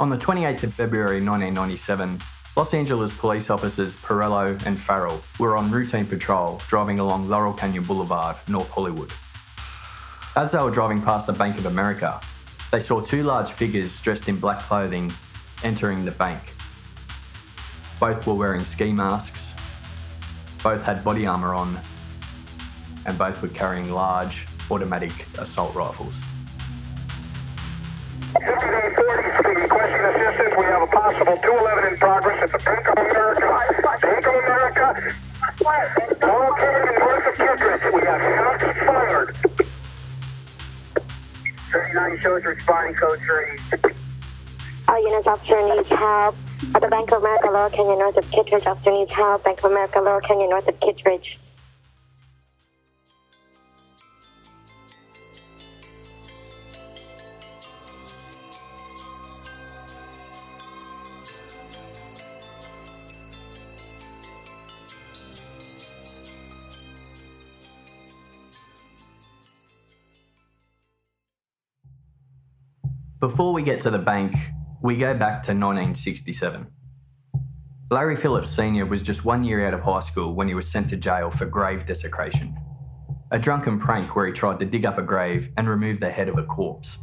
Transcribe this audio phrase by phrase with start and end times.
[0.00, 2.22] On the 28th of February 1997,
[2.56, 7.82] Los Angeles police officers Perello and Farrell were on routine patrol driving along Laurel Canyon
[7.82, 9.12] Boulevard, North Hollywood.
[10.36, 12.20] As they were driving past the Bank of America,
[12.70, 15.12] they saw two large figures dressed in black clothing
[15.64, 16.54] entering the bank.
[17.98, 19.52] Both were wearing ski masks,
[20.62, 21.76] both had body armour on,
[23.04, 26.22] and both were carrying large automatic assault rifles.
[28.34, 30.54] 5840, requesting assistance.
[30.58, 33.46] We have a possible 211 in progress at the Bank of America.
[33.82, 34.86] Bank of America.
[36.20, 37.84] Located north of Kittridge.
[37.94, 39.36] We have shots fired.
[41.72, 43.92] 39 shows responding code 3.
[44.88, 46.36] All units, officer needs help.
[46.74, 49.44] At the Bank of America, Laurel Canyon, north of Kittridge, officer needs help.
[49.44, 51.38] Bank of America, Laurel Canyon, north of Kittridge.
[73.20, 74.36] Before we get to the bank,
[74.80, 76.68] we go back to 1967.
[77.90, 78.86] Larry Phillips Sr.
[78.86, 81.44] was just one year out of high school when he was sent to jail for
[81.44, 82.56] grave desecration,
[83.32, 86.28] a drunken prank where he tried to dig up a grave and remove the head
[86.28, 86.98] of a corpse.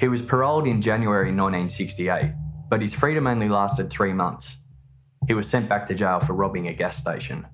[0.00, 2.32] He was paroled in January 1968,
[2.68, 4.56] but his freedom only lasted three months.
[5.28, 7.46] He was sent back to jail for robbing a gas station.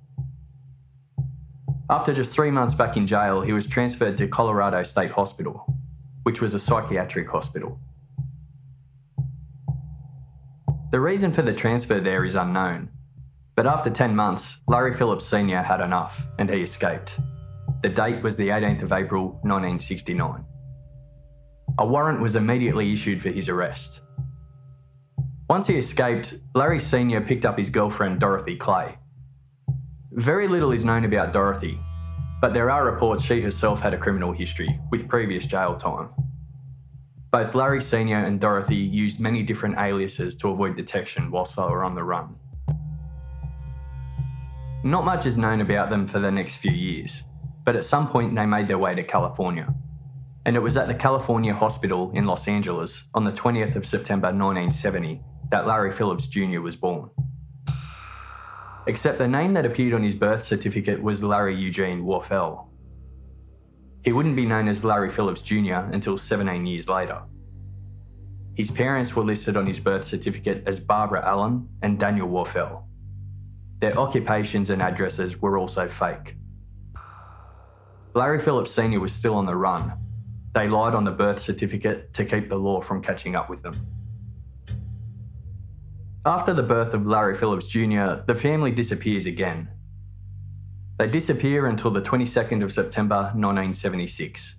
[1.90, 5.66] After just three months back in jail, he was transferred to Colorado State Hospital,
[6.22, 7.78] which was a psychiatric hospital.
[10.91, 12.91] The reason for the transfer there is unknown,
[13.56, 15.62] but after 10 months, Larry Phillips Sr.
[15.62, 17.19] had enough and he escaped.
[17.82, 20.44] The date was the 18th of April 1969.
[21.78, 24.00] A warrant was immediately issued for his arrest.
[25.49, 27.21] Once he escaped, Larry Sr.
[27.21, 28.97] picked up his girlfriend Dorothy Clay.
[30.12, 31.78] Very little is known about Dorothy,
[32.42, 36.10] but there are reports she herself had a criminal history with previous jail time.
[37.30, 38.25] Both Larry Sr.
[38.25, 42.34] and Dorothy used many different aliases to avoid detection whilst they were on the run.
[44.82, 47.22] Not much is known about them for the next few years,
[47.64, 49.72] but at some point they made their way to California.
[50.44, 54.26] And it was at the California Hospital in Los Angeles on the 20th of September
[54.26, 55.20] 1970
[55.52, 56.60] that Larry Phillips Jr.
[56.60, 57.08] was born.
[58.87, 62.66] Except the name that appeared on his birth certificate was Larry Eugene Warfel.
[64.04, 65.75] He wouldn't be known as Larry Phillips Jr.
[65.93, 67.22] until 17 years later.
[68.54, 72.82] His parents were listed on his birth certificate as Barbara Allen and Daniel Warfel.
[73.81, 76.37] Their occupations and addresses were also fake.
[78.14, 79.00] Larry Phillips Sr.
[79.00, 79.93] was still on the run.
[80.54, 83.87] They lied on the birth certificate to keep the law from catching up with them.
[86.25, 89.69] After the birth of Larry Phillips Jr., the family disappears again.
[90.96, 94.55] They disappear until the 22nd of September 1976.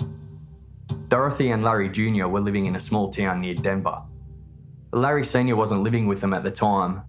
[1.08, 2.28] Dorothy and Larry Jr.
[2.28, 4.02] were living in a small town near Denver.
[4.92, 5.56] Larry Sr.
[5.56, 7.04] wasn't living with them at the time,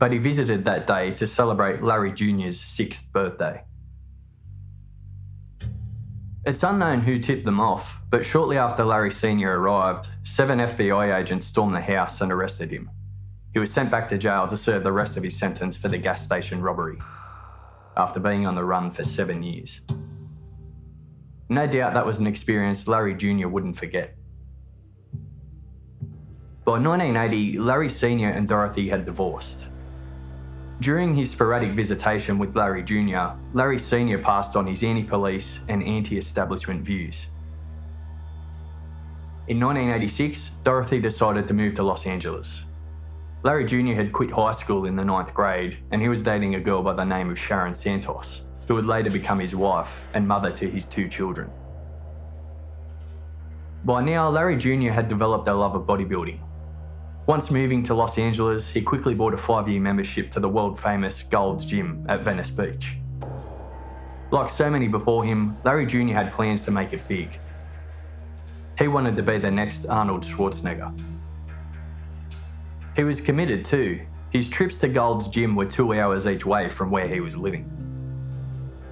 [0.00, 3.62] but he visited that day to celebrate Larry Jr.'s sixth birthday.
[6.44, 9.54] It's unknown who tipped them off, but shortly after Larry Sr.
[9.60, 12.90] arrived, seven FBI agents stormed the house and arrested him.
[13.52, 15.98] He was sent back to jail to serve the rest of his sentence for the
[15.98, 16.98] gas station robbery,
[17.96, 19.82] after being on the run for seven years.
[21.50, 23.48] No doubt that was an experience Larry Jr.
[23.48, 24.16] wouldn't forget.
[26.64, 28.30] By By 1980, Larry Sr.
[28.30, 29.66] and Dorothy had divorced.
[30.80, 34.18] During his sporadic visitation with Larry Jr., Larry Sr.
[34.18, 37.26] passed on his anti police and anti establishment views.
[39.48, 42.64] In 1986, Dorothy decided to move to Los Angeles.
[43.44, 43.94] Larry Jr.
[43.94, 46.92] had quit high school in the ninth grade and he was dating a girl by
[46.92, 50.86] the name of Sharon Santos, who would later become his wife and mother to his
[50.86, 51.50] two children.
[53.84, 54.92] By now, Larry Jr.
[54.92, 56.38] had developed a love of bodybuilding.
[57.26, 60.78] Once moving to Los Angeles, he quickly bought a five year membership to the world
[60.78, 62.96] famous Gold's Gym at Venice Beach.
[64.30, 66.14] Like so many before him, Larry Jr.
[66.14, 67.40] had plans to make it big.
[68.78, 71.11] He wanted to be the next Arnold Schwarzenegger.
[72.94, 74.00] He was committed too.
[74.30, 77.70] His trips to Gold's Gym were two hours each way from where he was living.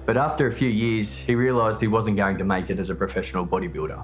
[0.05, 2.95] But after a few years, he realised he wasn't going to make it as a
[2.95, 4.03] professional bodybuilder.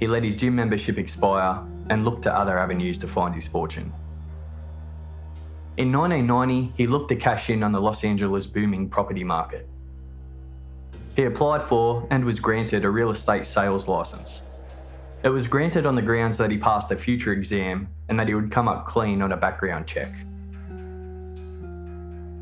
[0.00, 3.92] He let his gym membership expire and looked to other avenues to find his fortune.
[5.76, 9.68] In 1990, he looked to cash in on the Los Angeles booming property market.
[11.16, 14.42] He applied for and was granted a real estate sales license.
[15.24, 18.34] It was granted on the grounds that he passed a future exam and that he
[18.34, 20.12] would come up clean on a background check.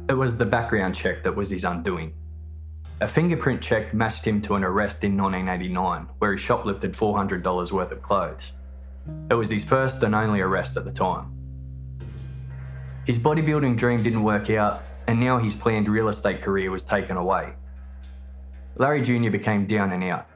[0.08, 2.12] It was the background check that was his undoing.
[3.00, 7.92] A fingerprint check matched him to an arrest in 1989, where he shoplifted $400 worth
[7.92, 8.52] of clothes.
[9.30, 11.30] It was his first and only arrest at the time.
[13.04, 17.16] His bodybuilding dream didn't work out, and now his planned real estate career was taken
[17.16, 17.52] away.
[18.74, 19.30] Larry Jr.
[19.30, 20.26] became down and out.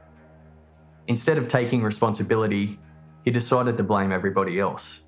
[1.09, 2.79] Instead of taking responsibility,
[3.25, 5.03] he decided to blame everybody else.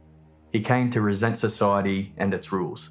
[0.53, 2.91] He came to resent society and its rules.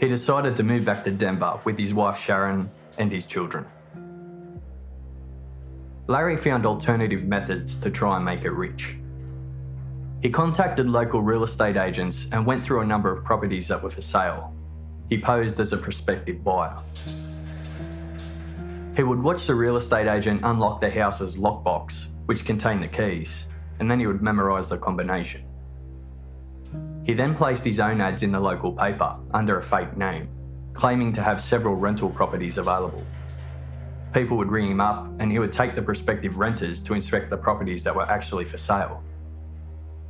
[0.00, 3.64] He decided to move back to Denver with his wife Sharon and his children.
[6.08, 8.96] Larry found alternative methods to try and make it rich.
[10.20, 13.90] He contacted local real estate agents and went through a number of properties that were
[13.90, 14.54] for sale.
[15.08, 16.78] He posed as a prospective buyer.
[18.94, 23.46] He would watch the real estate agent unlock the house's lockbox, which contained the keys,
[23.80, 25.44] and then he would memorise the combination.
[27.04, 30.28] He then placed his own ads in the local paper under a fake name,
[30.74, 33.02] claiming to have several rental properties available.
[34.12, 37.36] People would ring him up and he would take the prospective renters to inspect the
[37.36, 39.02] properties that were actually for sale.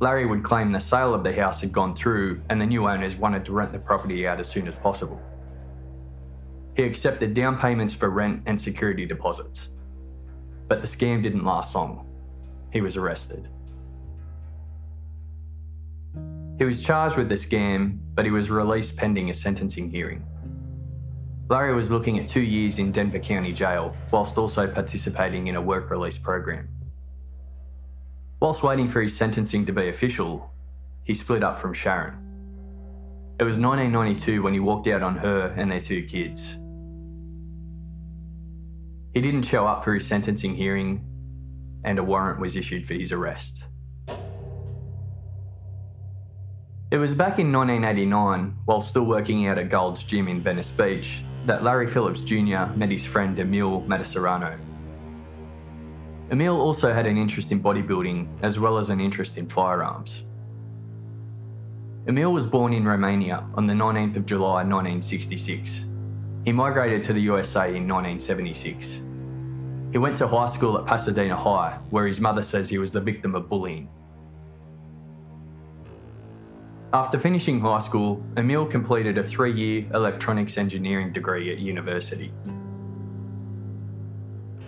[0.01, 3.15] Larry would claim the sale of the house had gone through and the new owners
[3.15, 5.21] wanted to rent the property out as soon as possible.
[6.75, 9.69] He accepted down payments for rent and security deposits.
[10.67, 12.07] But the scam didn't last long.
[12.71, 13.47] He was arrested.
[16.57, 20.25] He was charged with the scam, but he was released pending a sentencing hearing.
[21.49, 25.61] Larry was looking at two years in Denver County Jail, whilst also participating in a
[25.61, 26.69] work release program.
[28.39, 30.51] Whilst waiting for his sentencing to be official,
[31.03, 32.15] he split up from Sharon.
[33.39, 36.57] It was 1992 when he walked out on her and their two kids.
[39.13, 41.05] He didn't show up for his sentencing hearing,
[41.83, 43.65] and a warrant was issued for his arrest.
[46.89, 51.23] It was back in 1989, while still working out at Gold's Gym in Venice Beach,
[51.45, 52.65] that Larry Phillips Jr.
[52.75, 54.59] met his friend Emil Matasareanu.
[56.31, 60.25] Emil also had an interest in bodybuilding as well as an interest in firearms.
[62.07, 65.85] Emil was born in Romania on the 19th of July 1966.
[66.45, 69.01] He migrated to the USA in 1976.
[69.93, 72.99] He went to high school at Pasadena High, where his mother says he was the
[72.99, 73.87] victim of bullying.
[76.91, 82.33] After finishing high school, Emil completed a three year electronics engineering degree at university.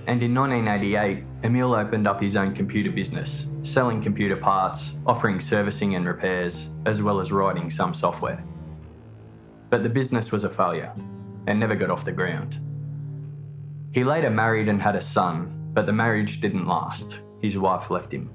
[0.08, 5.96] And in 1988, Emil opened up his own computer business, selling computer parts, offering servicing
[5.96, 8.41] and repairs, as well as writing some software.
[9.70, 10.94] But the business was a failure
[11.48, 12.60] and never got off the ground.
[13.92, 17.20] He later married and had a son, but the marriage didn't last.
[17.42, 18.30] His wife left him.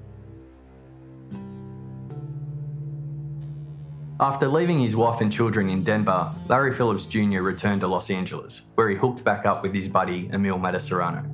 [4.21, 7.41] After leaving his wife and children in Denver, Larry Phillips Jr.
[7.41, 11.25] returned to Los Angeles, where he hooked back up with his buddy Emil Matasareanu.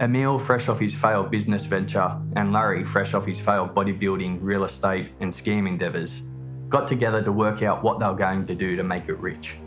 [0.00, 4.64] Emil, fresh off his failed business venture, and Larry, fresh off his failed bodybuilding, real
[4.64, 6.22] estate, and scam endeavours,
[6.70, 9.58] got together to work out what they were going to do to make it rich.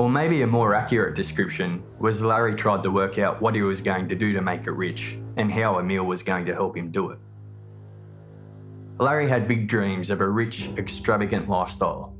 [0.00, 3.82] Or maybe a more accurate description was Larry tried to work out what he was
[3.82, 6.90] going to do to make it rich and how Emil was going to help him
[6.90, 7.18] do it.
[8.98, 12.16] Larry had big dreams of a rich, extravagant lifestyle.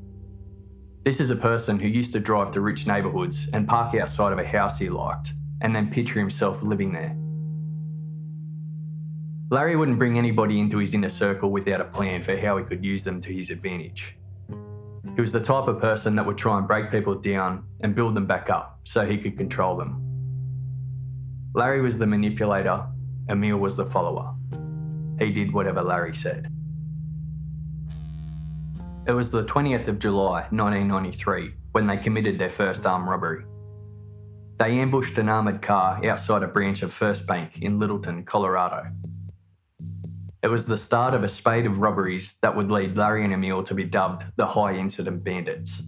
[1.05, 4.37] This is a person who used to drive to rich neighbourhoods and park outside of
[4.37, 7.17] a house he liked, and then picture himself living there.
[9.49, 12.85] Larry wouldn't bring anybody into his inner circle without a plan for how he could
[12.85, 14.19] use them to his advantage.
[15.15, 18.15] He was the type of person that would try and break people down and build
[18.15, 20.07] them back up so he could control them.
[21.53, 22.85] Larry was the manipulator,
[23.29, 24.33] Emil was the follower.
[25.19, 26.51] He did whatever Larry said.
[29.07, 33.43] It was the 20th of July 1993 when they committed their first armed robbery.
[34.57, 38.83] They ambushed an armoured car outside a branch of First Bank in Littleton, Colorado.
[40.43, 43.61] It was the start of a spate of robberies that would lead Larry and Emil
[43.63, 45.83] to be dubbed the High Incident Bandits.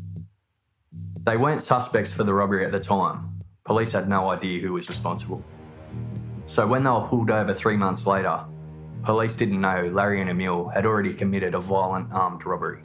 [1.25, 3.41] They weren't suspects for the robbery at the time.
[3.65, 5.43] Police had no idea who was responsible.
[6.45, 8.41] So when they were pulled over three months later,
[9.03, 12.83] police didn't know Larry and Emil had already committed a violent armed robbery.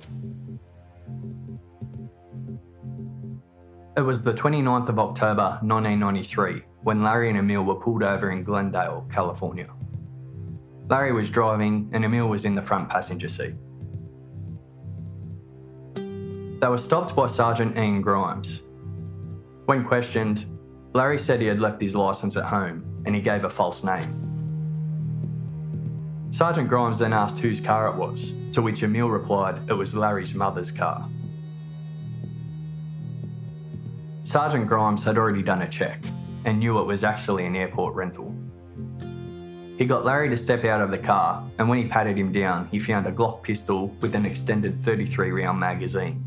[3.94, 8.42] It was the 29th of October 1993 when Larry and Emil were pulled over in
[8.42, 9.68] Glendale, California.
[10.88, 13.54] Larry was driving and Emil was in the front passenger seat.
[15.95, 18.62] They were stopped by Sergeant Ian Grimes.
[19.66, 20.47] When questioned,
[20.95, 24.25] Larry said he had left his licence at home and he gave a false name.
[26.30, 30.35] Sergeant Grimes then asked whose car it was, to which Emil replied it was Larry's
[30.35, 31.07] mother's car.
[34.25, 36.02] Sergeant Grimes had already done a check
[36.47, 38.35] and knew it was actually an airport rental.
[39.78, 42.66] He got Larry to step out of the car, and when he patted him down,
[42.68, 46.25] he found a Glock pistol with an extended 33 round magazine.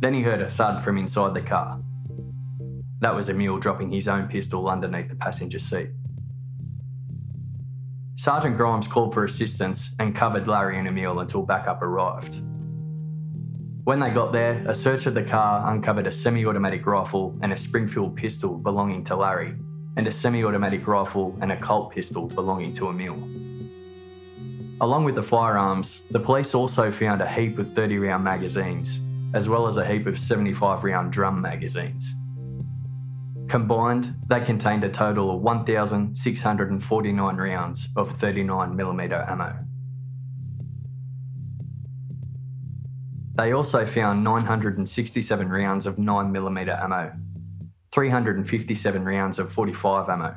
[0.00, 1.80] Then he heard a thud from inside the car.
[2.98, 5.90] That was Emil dropping his own pistol underneath the passenger seat.
[8.16, 12.40] Sergeant Grimes called for assistance and covered Larry and Emil until backup arrived.
[13.84, 17.52] When they got there, a search of the car uncovered a semi automatic rifle and
[17.52, 19.54] a Springfield pistol belonging to Larry,
[20.00, 23.16] and a semi automatic rifle and a Colt pistol belonging to Emil.
[24.80, 29.02] Along with the firearms, the police also found a heap of 30 round magazines,
[29.34, 32.14] as well as a heap of 75 round drum magazines.
[33.48, 39.54] Combined, they contained a total of 1,649 rounds of 39mm ammo.
[43.34, 47.12] They also found 967 rounds of 9mm ammo
[47.92, 50.36] 357 rounds of 45 ammo,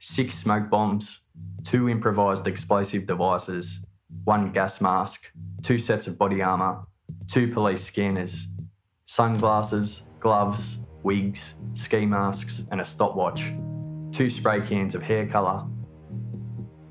[0.00, 1.20] six smoke bombs,
[1.64, 3.80] two improvised explosive devices,
[4.24, 5.26] one gas mask,
[5.62, 6.82] two sets of body armour,
[7.26, 8.46] two police scanners,
[9.06, 13.52] sunglasses, gloves, wigs, ski masks, and a stopwatch,
[14.12, 15.66] two spray cans of hair colour,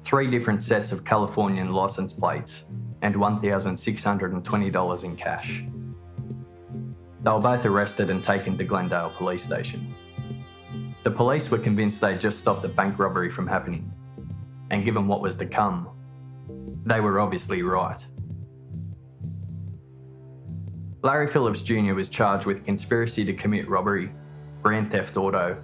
[0.04, 2.66] three different sets of Californian licence plates,
[3.02, 5.64] and $1,620 in cash.
[7.28, 9.94] They were both arrested and taken to Glendale Police Station.
[11.04, 13.92] The police were convinced they'd just stopped the bank robbery from happening,
[14.72, 15.90] and given what was to come,
[16.86, 18.02] they were obviously right.
[21.02, 21.96] Larry Phillips Jr.
[21.96, 24.10] was charged with conspiracy to commit robbery,
[24.64, 25.62] grand theft auto,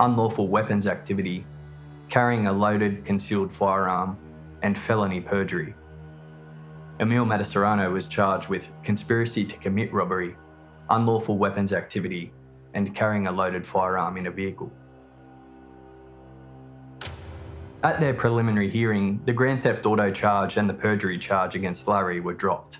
[0.00, 1.46] unlawful weapons activity,
[2.10, 4.18] carrying a loaded concealed firearm,
[4.60, 5.74] and felony perjury.
[7.00, 10.36] Emil Matasareanu was charged with conspiracy to commit robbery,
[10.90, 12.32] unlawful weapons activity,
[12.74, 14.70] and carrying a loaded firearm in a vehicle.
[17.82, 22.20] At their preliminary hearing, the Grand Theft Auto charge and the perjury charge against Larry
[22.20, 22.78] were dropped.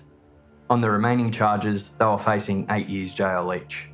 [0.69, 3.89] On the remaining charges, they were facing eight years jail each.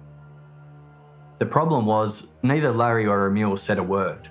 [1.39, 4.29] The problem was, neither Larry or Emil said a word,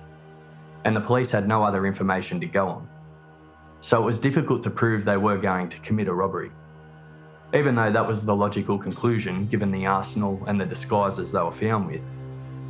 [0.83, 2.89] and the police had no other information to go on.
[3.81, 6.51] So it was difficult to prove they were going to commit a robbery
[7.53, 11.51] even though that was the logical conclusion given the arsenal and the disguises they were
[11.51, 12.01] found with.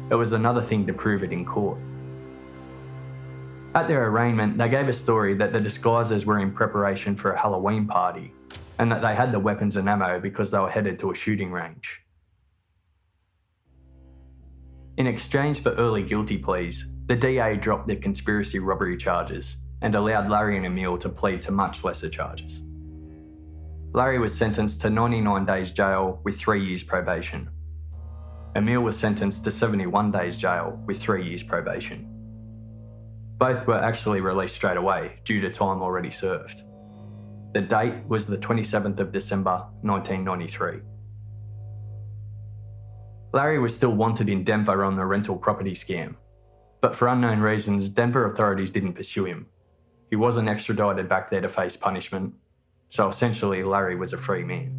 [0.10, 1.78] It was another thing to prove it in court.
[3.76, 7.40] At their arraignment, they gave a story that the disguises were in preparation for a
[7.40, 8.34] Halloween party
[8.78, 11.52] and that they had the weapons and ammo because they were headed to a shooting
[11.52, 12.02] range.
[14.98, 20.30] In exchange for early guilty pleas, the DA dropped the conspiracy robbery charges and allowed
[20.30, 22.62] Larry and Emil to plead to much lesser charges.
[23.96, 27.48] Larry was sentenced to 99 days jail with three years probation.
[28.56, 32.10] Emil was sentenced to 71 days jail with three years probation.
[33.38, 36.64] Both were actually released straight away due to time already served.
[37.54, 40.80] The date was the 27th of December 1993.
[43.32, 46.16] Larry was still wanted in Denver on the rental property scam,
[46.82, 49.46] but for unknown reasons, Denver authorities didn't pursue him.
[50.10, 52.34] He wasn't extradited back there to face punishment,
[52.94, 54.72] so essentially, Larry was a free man.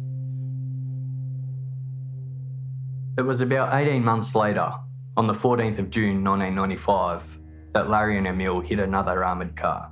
[3.17, 4.71] It was about 18 months later,
[5.17, 7.39] on the 14th of June 1995,
[7.73, 9.91] that Larry and Emil hit another armoured car.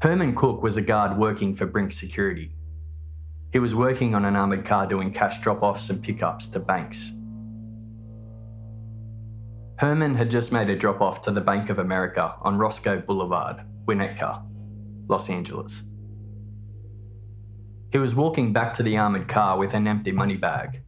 [0.00, 2.52] Herman Cook was a guard working for Brink Security.
[3.52, 7.12] He was working on an armoured car doing cash drop offs and pickups to banks.
[9.76, 13.60] Herman had just made a drop off to the Bank of America on Roscoe Boulevard,
[13.86, 14.42] Winnetka,
[15.06, 15.82] Los Angeles.
[17.90, 20.82] He was walking back to the armoured car with an empty money bag.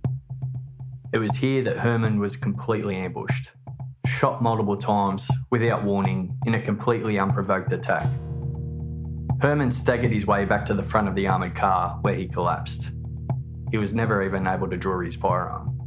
[1.14, 3.52] It was here that Herman was completely ambushed,
[4.04, 8.06] shot multiple times without warning in a completely unprovoked attack.
[9.40, 12.90] Herman staggered his way back to the front of the armoured car where he collapsed.
[13.70, 15.78] He was never even able to draw his firearm.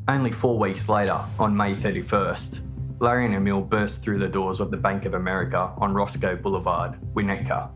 [0.09, 2.61] Only four weeks later, on May 31st,
[3.01, 6.97] Larry and Emil burst through the doors of the Bank of America on Roscoe Boulevard,
[7.15, 7.71] Winnetka.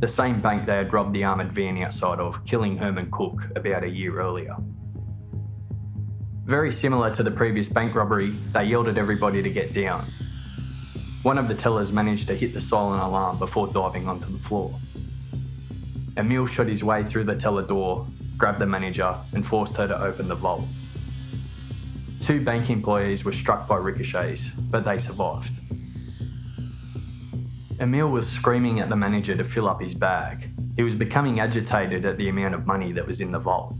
[0.00, 3.82] The same bank they had robbed the armoured van outside of, killing Herman Cook about
[3.82, 4.54] a year earlier.
[6.44, 10.04] Very similar to the previous bank robbery, they yelled at everybody to get down.
[11.22, 14.72] One of the tellers managed to hit the silent alarm before diving onto the floor.
[16.16, 18.06] Emil shot his way through the teller door,
[18.36, 20.64] grabbed the manager, and forced her to open the vault.
[22.22, 25.50] Two bank employees were struck by ricochets, but they survived.
[27.80, 30.48] Emil was screaming at the manager to fill up his bag.
[30.74, 33.74] He was becoming agitated at the amount of money that was in the vault,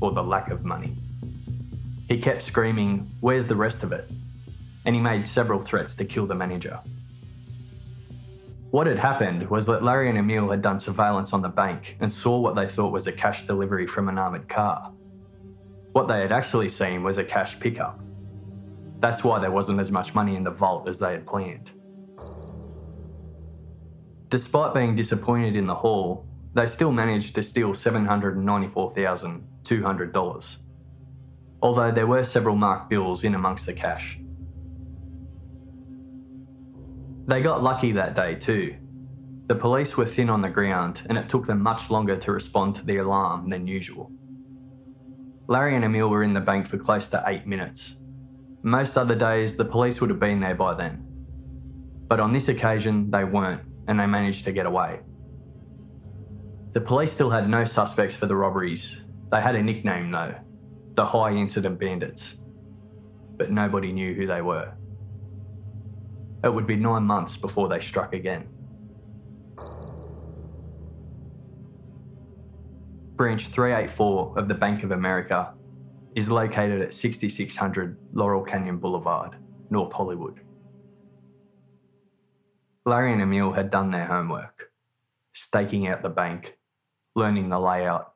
[0.00, 0.96] or the lack of money.
[2.08, 4.10] He kept screaming, Where's the rest of it?
[4.84, 6.80] And he made several threats to kill the manager.
[8.72, 12.12] What had happened was that Larry and Emil had done surveillance on the bank and
[12.12, 14.90] saw what they thought was a cash delivery from an armoured car.
[15.92, 18.00] What they had actually seen was a cash pickup.
[18.98, 21.70] That's why there wasn't as much money in the vault as they had planned.
[24.30, 30.56] Despite being disappointed in the haul, they still managed to steal $794,200,
[31.62, 34.20] although there were several marked bills in amongst the cash.
[37.26, 38.76] They got lucky that day too.
[39.46, 42.76] The police were thin on the ground and it took them much longer to respond
[42.76, 44.12] to the alarm than usual.
[45.48, 47.96] Larry and Emil were in the bank for close to eight minutes.
[48.62, 51.02] Most other days, the police would have been there by then.
[52.06, 55.00] But on this occasion, they weren't, and they managed to get away.
[56.72, 59.00] The police still had no suspects for the robberies.
[59.32, 60.36] They had a nickname, though
[60.94, 62.36] the High Incident Bandits.
[63.36, 64.72] But nobody knew who they were.
[66.44, 68.48] It would be nine months before they struck again.
[73.16, 75.52] Branch 384 of the Bank of America
[76.14, 79.36] is located at 6600 Laurel Canyon Boulevard,
[79.70, 80.40] North Hollywood.
[82.90, 84.72] Larry and Emil had done their homework,
[85.32, 86.58] staking out the bank,
[87.14, 88.14] learning the layout,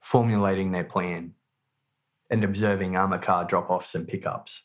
[0.00, 1.34] formulating their plan,
[2.28, 4.64] and observing armour car drop offs and pickups.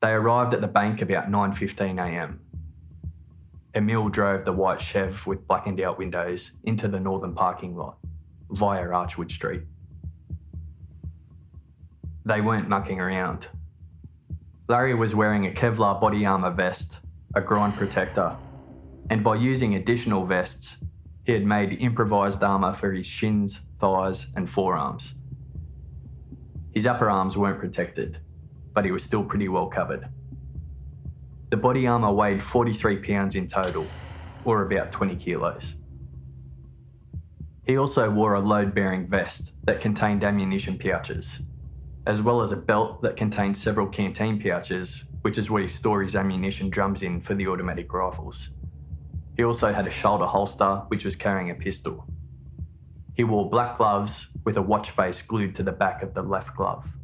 [0.00, 2.38] They arrived at the bank about 9.15am.
[3.74, 7.98] Emil drove the white Chev with blackened out windows into the northern parking lot
[8.50, 9.62] via Archwood Street.
[12.24, 13.48] They weren't mucking around.
[14.68, 17.00] Larry was wearing a Kevlar body armour vest,
[17.34, 18.36] a groin protector,
[19.10, 20.76] and by using additional vests,
[21.24, 25.14] he had made improvised armour for his shins, thighs, and forearms.
[26.72, 28.18] His upper arms weren't protected,
[28.78, 30.08] but he was still pretty well covered.
[31.50, 33.84] The body armour weighed 43 pounds in total,
[34.44, 35.74] or about 20 kilos.
[37.66, 41.40] He also wore a load bearing vest that contained ammunition pouches,
[42.06, 46.04] as well as a belt that contained several canteen pouches, which is where he stored
[46.04, 48.50] his ammunition drums in for the automatic rifles.
[49.36, 52.06] He also had a shoulder holster, which was carrying a pistol.
[53.16, 56.54] He wore black gloves with a watch face glued to the back of the left
[56.54, 56.94] glove.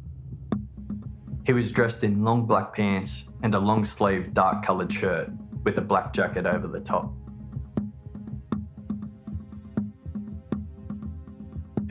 [1.45, 5.29] He was dressed in long black pants and a long sleeved dark coloured shirt
[5.63, 7.13] with a black jacket over the top.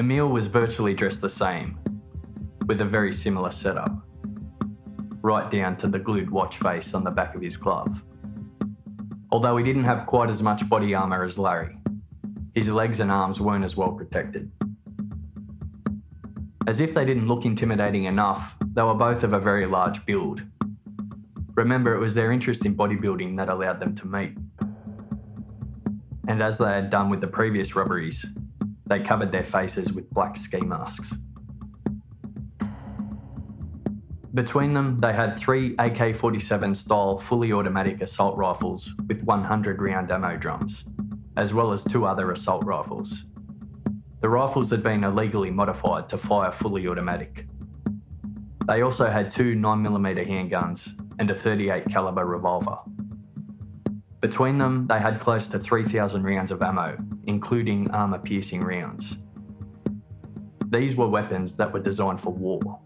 [0.01, 1.79] Emil was virtually dressed the same,
[2.67, 3.93] with a very similar setup,
[5.23, 8.03] right down to the glued watch face on the back of his glove.
[9.31, 11.77] Although he didn't have quite as much body armour as Larry,
[12.55, 14.51] his legs and arms weren't as well protected.
[16.67, 20.43] As if they didn't look intimidating enough, they were both of a very large build.
[21.55, 24.37] Remember, it was their interest in bodybuilding that allowed them to meet.
[26.27, 28.27] And as they had done with the previous robberies,
[28.87, 31.15] they covered their faces with black ski masks.
[34.35, 40.11] Between them, they had three AK 47 style fully automatic assault rifles with 100 round
[40.11, 40.87] ammo drums,
[41.37, 43.27] as well as two other assault rifles.
[44.21, 47.47] The rifles had been illegally modified to fire fully automatic.
[48.67, 52.79] They also had two 9mm handguns and a 38 caliber revolver.
[54.21, 56.97] Between them, they had close to 3,000 rounds of ammo,
[57.27, 59.19] including armour piercing rounds.
[60.71, 62.81] These were weapons that were designed for war.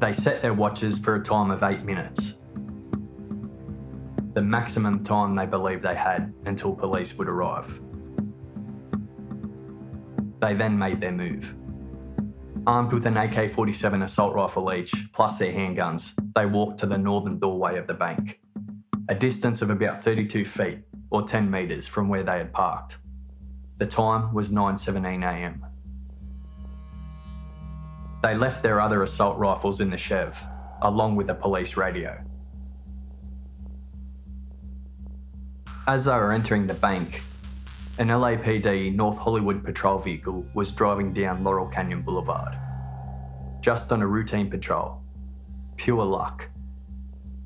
[0.00, 2.34] They set their watches for a time of 8 minutes,
[4.32, 7.80] the maximum time they believed they had until police would arrive.
[10.40, 11.54] They then made their move.
[12.66, 16.98] Armed with an AK 47 assault rifle each, plus their handguns, they walked to the
[16.98, 18.40] northern doorway of the bank,
[19.08, 22.98] a distance of about 32 feet or 10 metres from where they had parked.
[23.78, 25.60] The time was 9.17am.
[28.24, 30.44] They left their other assault rifles in the Chev,
[30.82, 32.18] along with a police radio.
[35.86, 37.22] As they were entering the bank,
[37.98, 42.54] an LAPD North Hollywood patrol vehicle was driving down Laurel Canyon Boulevard.
[43.62, 45.00] Just on a routine patrol.
[45.76, 46.46] Pure luck.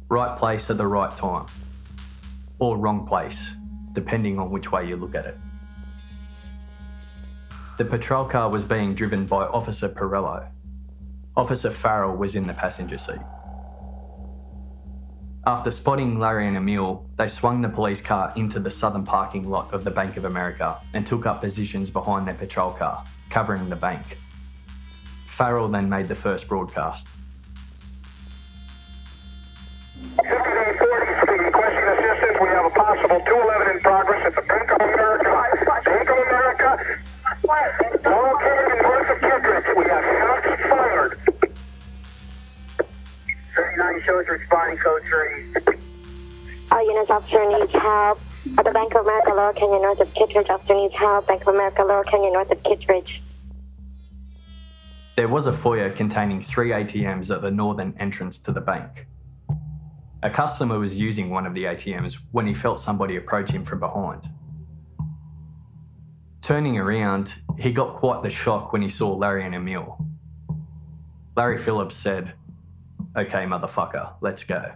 [0.09, 1.47] Right place at the right time.
[2.59, 3.55] Or wrong place,
[3.93, 5.39] depending on which way you look at it.
[7.79, 10.49] The patrol car was being driven by Officer Perello.
[11.37, 13.21] Officer Farrell was in the passenger seat.
[15.47, 19.73] After spotting Larry and Emil, they swung the police car into the southern parking lot
[19.73, 23.77] of the Bank of America and took up positions behind their patrol car, covering the
[23.77, 24.19] bank.
[25.27, 27.09] Farrell then made the first broadcast.
[30.17, 32.39] 5840, requesting assistance.
[32.43, 34.43] We have a possible 211 in progress at the
[44.01, 45.75] 39 shows responding code 3.
[46.73, 48.21] All units, officer needs help.
[48.59, 50.49] At the Bank of America, Laurel Canyon, north of Kittridge.
[50.49, 51.27] Officer needs help.
[51.27, 53.23] Bank of America, Laurel Canyon, north of Kittridge.
[55.17, 59.07] There was a foyer containing three ATMs at the northern entrance to the bank.
[60.23, 63.81] A customer was using one of the ATMs when he felt somebody approach him from
[63.81, 64.29] behind.
[66.43, 69.99] Turning around, he got quite the shock when he saw Larry and Emil.
[71.37, 72.35] Larry Phillips said,
[73.17, 74.73] Okay, motherfucker, let's go.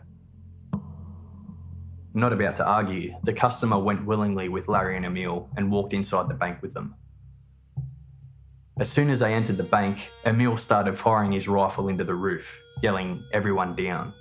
[2.14, 6.28] Not about to argue, the customer went willingly with Larry and Emil and walked inside
[6.28, 6.96] the bank with them.
[8.80, 12.60] As soon as they entered the bank, Emil started firing his rifle into the roof,
[12.82, 14.12] yelling, Everyone down.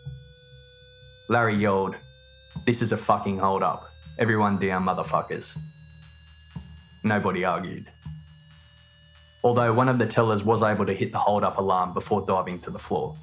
[1.28, 1.96] Larry yelled,
[2.68, 3.90] This is a fucking hold up.
[4.20, 5.58] Everyone down, motherfuckers.
[7.04, 7.88] Nobody argued.
[9.44, 12.60] Although one of the tellers was able to hit the hold up alarm before diving
[12.62, 13.18] to the floor.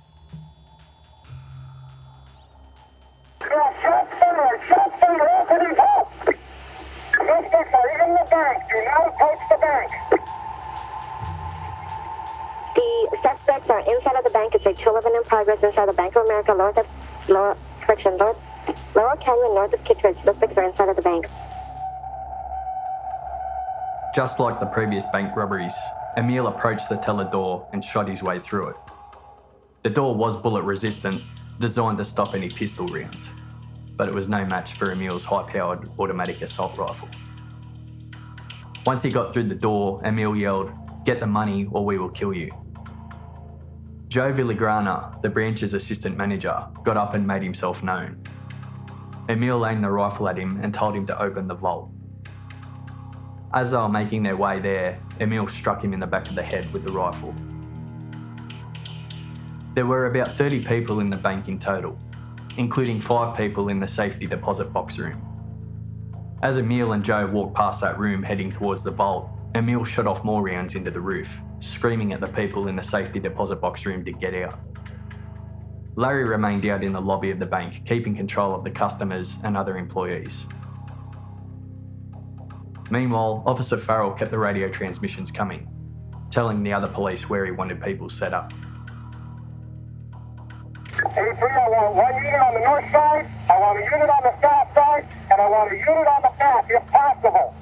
[13.11, 14.55] The suspects are inside of the bank.
[14.55, 16.87] It's a 211 in progress inside the Bank of America, north of,
[17.29, 18.37] lower, correction, north,
[18.95, 20.17] Laurel Canyon, north of Kittridge.
[20.25, 21.27] Suspects are inside of the bank.
[24.15, 25.75] Just like the previous bank robberies,
[26.17, 28.77] Emil approached the teller door and shot his way through it.
[29.83, 31.23] The door was bullet resistant,
[31.61, 33.29] designed to stop any pistol round,
[33.97, 37.09] but it was no match for Emil's high powered automatic assault rifle.
[38.87, 40.73] Once he got through the door, Emil yelled,
[41.05, 42.51] Get the money or we will kill you.
[44.09, 48.27] Joe Villagrana, the branch's assistant manager, got up and made himself known.
[49.29, 51.91] Emil aimed the rifle at him and told him to open the vault.
[53.53, 56.43] As they were making their way there, Emil struck him in the back of the
[56.43, 57.35] head with the rifle.
[59.81, 61.99] There were about 30 people in the bank in total,
[62.59, 65.23] including five people in the safety deposit box room.
[66.43, 70.23] As Emil and Joe walked past that room heading towards the vault, Emil shot off
[70.23, 74.05] more rounds into the roof, screaming at the people in the safety deposit box room
[74.05, 74.61] to get out.
[75.97, 79.57] Larry remained out in the lobby of the bank, keeping control of the customers and
[79.57, 80.47] other employees.
[82.91, 85.67] Meanwhile, Officer Farrell kept the radio transmissions coming,
[86.31, 88.53] telling the other police where he wanted people set up.
[91.01, 94.35] 83, I want one unit on the north side, I want a unit on the
[94.41, 97.55] south side, and I want a unit on the back, if possible.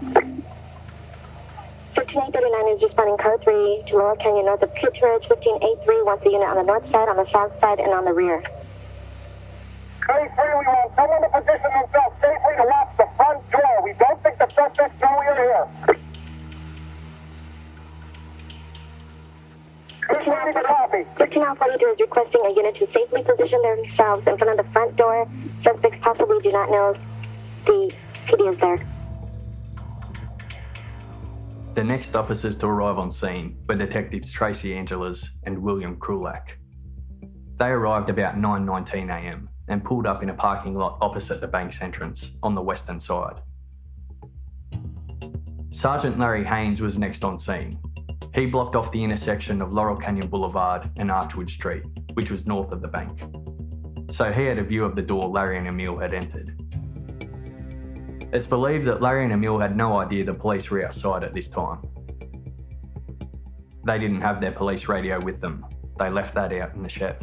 [1.95, 5.29] 1539 is responding code 3 to Laurel Canyon, north of Kittridge.
[5.31, 8.13] 1583 wants a unit on the north side, on the south side, and on the
[8.13, 8.43] rear.
[10.11, 13.75] 83, we want someone to position themselves safely to watch the front door.
[13.85, 15.39] We don't think the suspects know we are
[15.87, 15.98] here.
[20.09, 21.05] Who's ready to copy?
[21.19, 25.29] 13942 is requesting a unit to safely position themselves in front of the front door.
[25.63, 26.95] Suspects possibly do not know
[27.67, 27.93] the
[28.27, 28.87] PD is there.
[31.75, 36.57] The next officers to arrive on scene were Detectives Tracy Angeles and William Krulak.
[37.59, 42.33] They arrived about 9.19am and pulled up in a parking lot opposite the bank's entrance
[42.43, 43.43] on the western side.
[45.71, 47.79] Sergeant Larry Haynes was next on scene.
[48.39, 51.83] He blocked off the intersection of Laurel Canyon Boulevard and Archwood Street,
[52.15, 53.21] which was north of the bank.
[54.13, 56.57] So he had a view of the door Larry and Emil had entered.
[58.33, 61.49] It's believed that Larry and Emil had no idea the police were outside at this
[61.49, 61.81] time.
[63.85, 65.67] They didn't have their police radio with them,
[65.99, 67.19] they left that out in the Chev.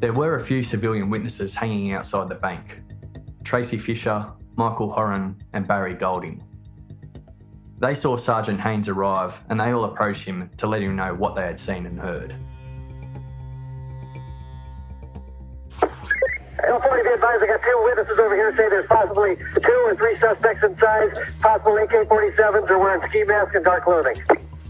[0.00, 2.80] There were a few civilian witnesses hanging outside the bank
[3.44, 4.24] Tracy Fisher,
[4.56, 6.42] Michael Horan, and Barry Golding.
[7.82, 11.34] They saw Sergeant Haynes arrive and they all approached him to let him know what
[11.34, 12.36] they had seen and heard.
[16.62, 20.14] L40 be advised, I got two witnesses over here say there's possibly two or three
[20.14, 24.14] suspects inside, possible AK-47s or wearing ski masks and dark clothing.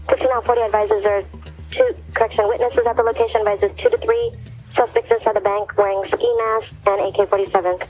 [0.09, 1.23] 15940 advises there are
[1.69, 4.31] two, correction, witnesses at the location advises two to three
[4.73, 7.87] suspects inside the bank wearing ski masks and AK-47s.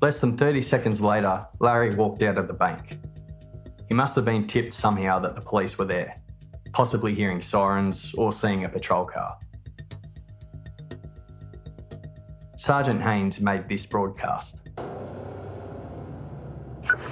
[0.00, 3.00] Less than 30 seconds later, Larry walked out of the bank.
[3.88, 6.20] He must have been tipped somehow that the police were there,
[6.72, 9.36] possibly hearing sirens or seeing a patrol car.
[12.56, 14.62] Sergeant Haynes made this broadcast.
[14.74, 14.82] Be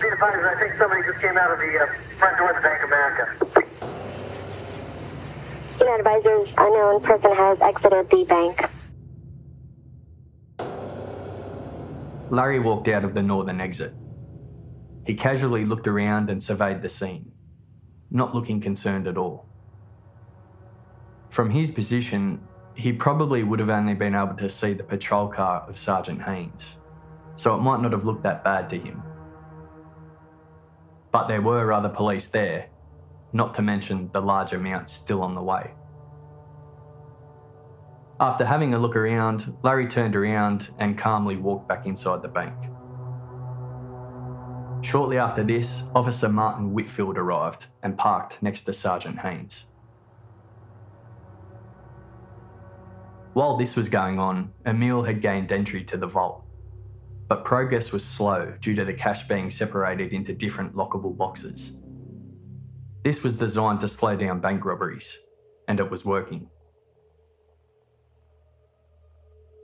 [0.08, 1.86] advised, I think somebody just came out of the uh,
[2.18, 3.46] front door of the Bank of America.
[5.80, 8.75] Unit advisors, unknown person has exited the bank.
[12.30, 13.94] Larry walked out of the northern exit.
[15.06, 17.32] He casually looked around and surveyed the scene,
[18.10, 19.46] not looking concerned at all.
[21.30, 22.40] From his position,
[22.74, 26.76] he probably would have only been able to see the patrol car of Sergeant Haynes,
[27.36, 29.02] so it might not have looked that bad to him.
[31.12, 32.68] but there were other police there,
[33.32, 35.72] not to mention the large amount still on the way.
[38.18, 42.54] After having a look around, Larry turned around and calmly walked back inside the bank.
[44.82, 49.66] Shortly after this, Officer Martin Whitfield arrived and parked next to Sergeant Haynes.
[53.34, 56.42] While this was going on, Emil had gained entry to the vault,
[57.28, 61.74] but progress was slow due to the cash being separated into different lockable boxes.
[63.04, 65.18] This was designed to slow down bank robberies,
[65.68, 66.48] and it was working.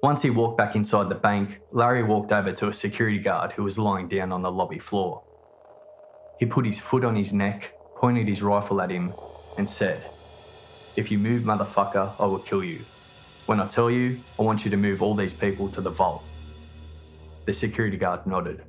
[0.03, 3.63] Once he walked back inside the bank, Larry walked over to a security guard who
[3.63, 5.23] was lying down on the lobby floor.
[6.41, 9.15] He put his foot on his neck, pointed his rifle at him,
[9.59, 10.03] and said,
[10.97, 12.81] If you move, motherfucker, I will kill you.
[13.47, 16.25] When I tell you, I want you to move all these people to the vault.
[17.45, 18.65] The security guard nodded.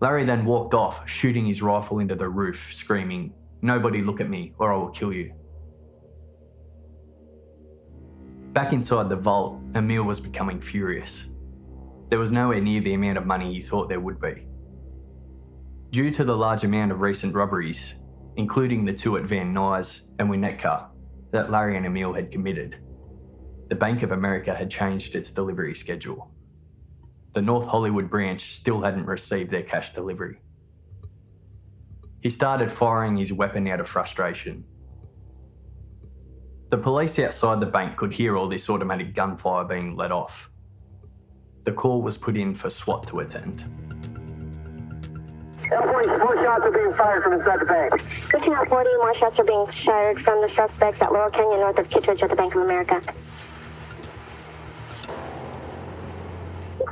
[0.00, 4.54] Larry then walked off, shooting his rifle into the roof, screaming, Nobody look at me,
[4.58, 5.32] or I will kill you.
[8.54, 11.28] Back inside the vault, Emil was becoming furious.
[12.08, 14.46] There was nowhere near the amount of money he thought there would be.
[15.90, 17.96] Due to the large amount of recent robberies,
[18.36, 20.86] including the two at Van Nuys and Winnetka,
[21.32, 22.78] that Larry and Emil had committed,
[23.70, 26.30] the Bank of America had changed its delivery schedule.
[27.32, 30.38] The North Hollywood branch still hadn't received their cash delivery.
[32.20, 34.64] He started firing his weapon out of frustration
[36.74, 40.50] the police outside the bank could hear all this automatic gunfire being let off.
[41.62, 43.64] The call was put in for SWAT to attend.
[45.70, 48.02] L40, more shots are being fired from inside the bank.
[48.28, 51.78] Switching out 40, more shots are being fired from the suspects at Laurel Canyon north
[51.78, 53.00] of Kittridge at the Bank of America.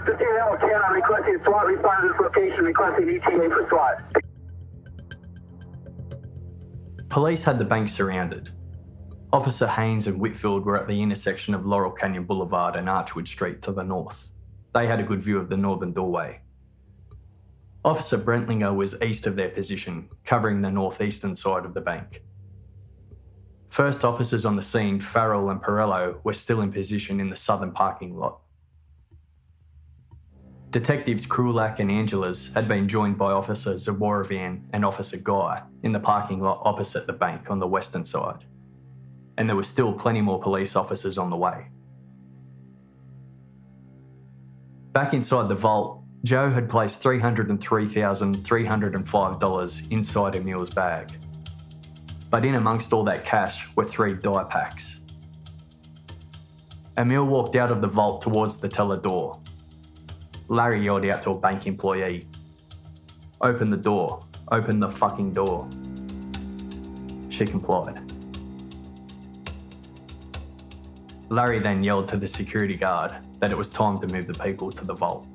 [0.06, 4.00] 15 L Cannon requesting SWAT respond to this location, requesting ETA for SWAT.
[7.08, 8.52] Police had the bank surrounded.
[9.32, 13.62] Officer Haynes and Whitfield were at the intersection of Laurel Canyon Boulevard and Archwood Street
[13.62, 14.28] to the north.
[14.74, 16.40] They had a good view of the northern doorway.
[17.82, 22.22] Officer Brentlinger was east of their position, covering the northeastern side of the bank.
[23.70, 27.72] First officers on the scene, Farrell and Perello, were still in position in the southern
[27.72, 28.40] parking lot.
[30.68, 36.00] Detectives Krulak and Angeles had been joined by Officer Zaborovan and Officer Guy in the
[36.00, 38.44] parking lot opposite the bank on the western side
[39.38, 41.68] and there were still plenty more police officers on the way.
[44.92, 51.10] Back inside the vault, Joe had placed $303,305 inside Emil's bag.
[52.30, 55.00] But in amongst all that cash were three die packs.
[56.98, 59.40] Emil walked out of the vault towards the teller door.
[60.48, 62.26] Larry yelled out to a bank employee
[63.40, 64.20] Open the door.
[64.52, 65.68] Open the fucking door.
[67.28, 68.01] She complied.
[71.32, 74.70] Larry then yelled to the security guard that it was time to move the people
[74.70, 75.26] to the vault.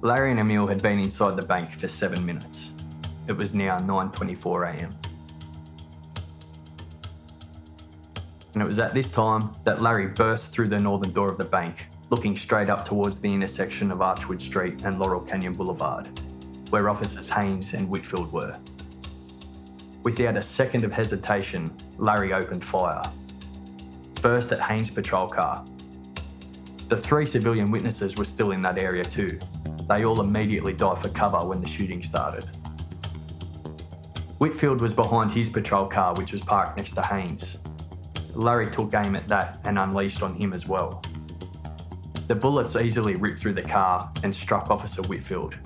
[0.00, 2.72] Larry and Emil had been inside the bank for seven minutes.
[3.28, 4.92] It was now 9.24am.
[8.54, 11.44] And it was at this time that Larry burst through the northern door of the
[11.44, 16.08] bank, looking straight up towards the intersection of Archwood Street and Laurel Canyon Boulevard,
[16.70, 18.58] where officers Haynes and Whitfield were.
[20.02, 23.02] Without a second of hesitation, Larry opened fire.
[24.20, 25.64] First at Haynes' patrol car.
[26.88, 29.38] The three civilian witnesses were still in that area too.
[29.88, 32.44] They all immediately dived for cover when the shooting started.
[34.38, 37.58] Whitfield was behind his patrol car, which was parked next to Haynes.
[38.34, 41.00] Larry took aim at that and unleashed on him as well.
[42.26, 45.58] The bullets easily ripped through the car and struck Officer Whitfield,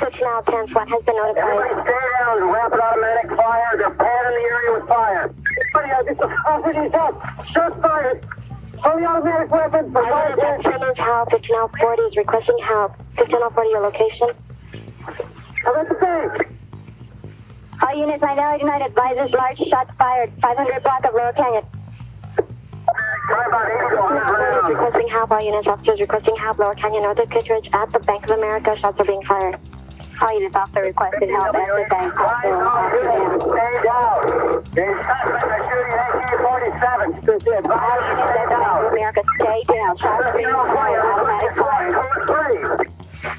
[0.00, 1.44] Personnel 10 SWAT has been notified.
[1.44, 2.48] Everybody stay down.
[2.48, 3.76] Rapid automatic fire.
[3.76, 5.34] They're panning the area with fire.
[5.76, 7.14] Everybody, uh, this is officers up.
[7.52, 8.26] Shots fired.
[8.82, 9.94] Fully automatic weapons.
[9.94, 10.64] I want.
[10.64, 11.28] Simmons help.
[11.36, 12.96] 1540 is requesting help.
[13.20, 14.28] 1540, your location.
[15.68, 16.48] I'm at the bank.
[17.84, 20.32] All units, 999 advises large shots fired.
[20.40, 21.64] 500 block of Laurel Canyon.
[23.28, 24.68] Try about 80 on the 1540 is ground.
[24.80, 25.30] requesting help.
[25.30, 26.56] All units, officers requesting help.
[26.56, 28.72] Laurel Canyon, north of Kittridge at the Bank of America.
[28.80, 29.60] Shots are being fired.
[30.20, 32.12] All units, officer requested help at the bank.
[32.12, 34.20] Stay down.
[34.76, 37.24] The suspect is shooting AK-47.
[37.24, 39.96] This is All units at the Bank of America, stay down.
[39.96, 41.00] Shots are being fired.
[41.00, 41.90] Automatic fire.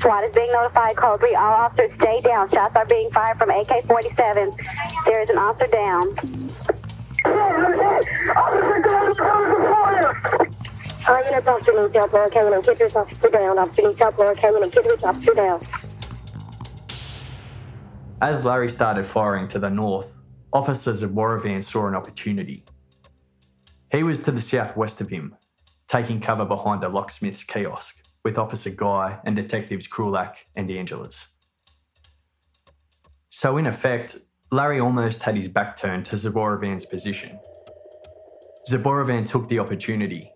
[0.01, 0.97] SWAT is being notified.
[0.97, 1.35] Code 3.
[1.35, 2.49] All officers stay down.
[2.49, 4.57] Shots are being fired from AK-47.
[5.05, 6.17] There is an officer down.
[8.35, 9.15] Officer, to the
[9.69, 10.49] fire.
[11.07, 13.59] All units, Officer Lee, South Laurel Canyon and Kittridge, Officer down.
[13.59, 15.61] Officer Lee, South Laurel Canyon and Kittridge, Officer down.
[18.21, 20.15] As Larry started firing to the north,
[20.53, 22.63] officers of Warravan saw an opportunity.
[23.91, 25.35] He was to the southwest of him,
[25.87, 31.29] taking cover behind a locksmith's kiosk with Officer Guy and Detectives Krulak and Angeles.
[33.31, 34.17] So, in effect,
[34.51, 37.39] Larry almost had his back turned to Zaborovan's position.
[38.69, 40.31] Zaborovan took the opportunity.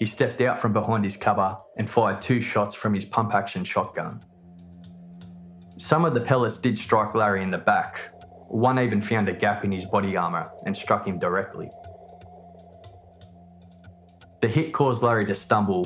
[0.00, 3.62] He stepped out from behind his cover and fired two shots from his pump action
[3.62, 4.24] shotgun.
[5.78, 8.10] Some of the pellets did strike Larry in the back.
[8.48, 11.70] One even found a gap in his body armour and struck him directly.
[14.42, 15.84] The hit caused Larry to stumble,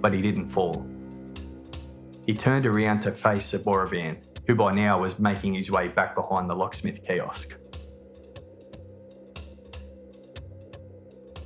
[0.00, 0.84] but he didn't fall.
[2.26, 6.50] He turned around to face Zaborovan, who by now was making his way back behind
[6.50, 7.54] the locksmith kiosk.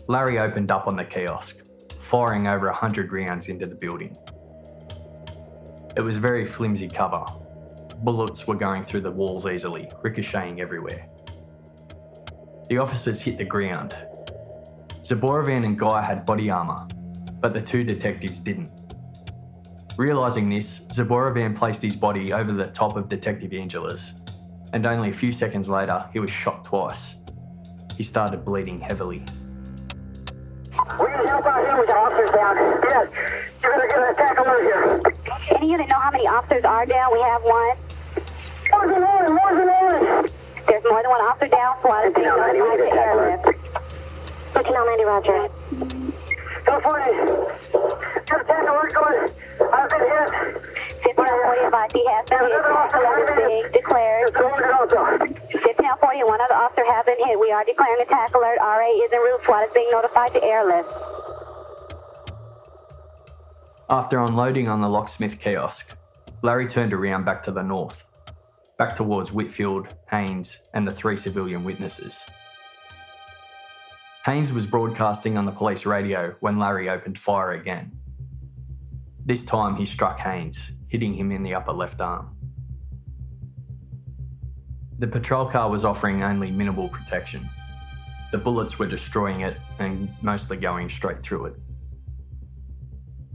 [0.09, 1.59] Larry opened up on the kiosk,
[1.99, 4.17] firing over a hundred rounds into the building.
[5.97, 7.25] It was very flimsy cover.
[8.03, 11.09] Bullets were going through the walls easily, ricocheting everywhere.
[12.69, 13.95] The officers hit the ground.
[15.03, 16.87] Zaborovan and Guy had body armour,
[17.41, 18.71] but the two detectives didn't.
[19.97, 24.15] Realising this, Zaborovan placed his body over the top of Detective Angeles,
[24.73, 27.17] and only a few seconds later, he was shot twice.
[27.97, 29.23] He started bleeding heavily.
[30.99, 32.57] We need help out here with the officers down.
[32.83, 33.09] Yes.
[33.63, 34.74] You're gonna get an attack here.
[35.65, 37.11] Any unit know how many officers are down?
[37.11, 37.77] We have one.
[38.69, 40.29] More than one, more than one.
[40.69, 41.81] There's more than one officer down.
[41.81, 43.49] SWAT is being notified to airlift.
[44.53, 45.49] 1590, Roger.
[46.69, 47.17] Go for it.
[48.29, 49.25] Got attack alert going.
[49.73, 50.29] I've been hit.
[51.17, 52.61] 1540 advised he has been hit.
[52.61, 54.29] Attack alert is being declared.
[54.29, 55.01] It's going also.
[55.65, 57.41] 1540 and one other officer has been hit.
[57.41, 58.61] We are declaring attack alert.
[58.61, 59.41] RA is en route.
[59.49, 60.93] SWAT is being notified to airlift.
[63.91, 65.95] After unloading on the locksmith kiosk,
[66.41, 68.07] Larry turned around back to the north,
[68.79, 72.25] back towards Whitfield, Haynes, and the three civilian witnesses.
[74.25, 77.93] Haynes was broadcasting on the police radio when Larry opened fire again.
[79.27, 82.35] This time he struck Haynes, hitting him in the upper left arm.
[84.99, 87.43] The patrol car was offering only minimal protection.
[88.33, 91.57] The bullets were destroying it and mostly going straight through it.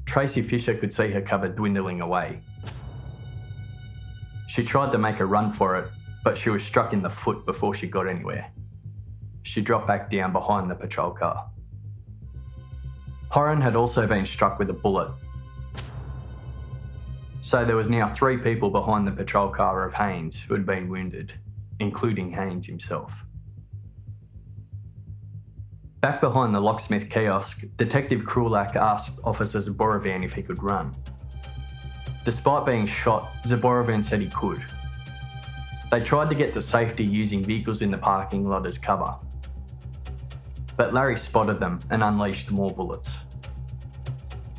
[0.09, 2.41] Tracy Fisher could see her cover dwindling away.
[4.47, 5.91] She tried to make a run for it,
[6.23, 8.51] but she was struck in the foot before she got anywhere.
[9.43, 11.47] She dropped back down behind the patrol car.
[13.29, 15.11] Horan had also been struck with a bullet.
[17.41, 20.89] So there was now three people behind the patrol car of Haynes who had been
[20.89, 21.33] wounded,
[21.79, 23.23] including Haynes himself.
[26.01, 30.95] Back behind the locksmith kiosk, Detective Krulak asked Officer Zaborovan if he could run.
[32.23, 34.63] Despite being shot, Zaborovan said he could.
[35.91, 39.13] They tried to get to safety using vehicles in the parking lot as cover.
[40.77, 43.19] But Larry spotted them and unleashed more bullets.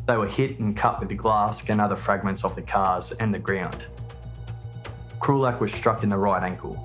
[0.06, 3.32] They were hit and cut with the glass and other fragments off the cars and
[3.32, 3.86] the ground.
[5.20, 6.84] Krulak was struck in the right ankle.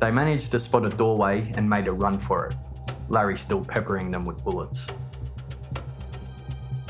[0.00, 2.54] They managed to spot a doorway and made a run for it,
[3.08, 4.86] Larry still peppering them with bullets.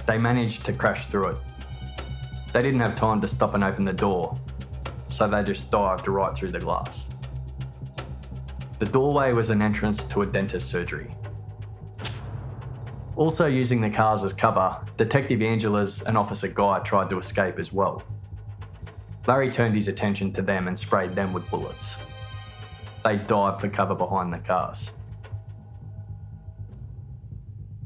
[0.06, 1.36] They managed to crash through it.
[2.52, 4.38] They didn't have time to stop and open the door,
[5.08, 7.08] so they just dived right through the glass.
[8.78, 11.14] The doorway was an entrance to a dentist surgery.
[13.14, 17.72] Also using the cars as cover, Detective Angeles and Officer Guy tried to escape as
[17.72, 18.02] well.
[19.26, 21.96] Larry turned his attention to them and sprayed them with bullets.
[23.06, 24.90] They dived for cover behind the cars.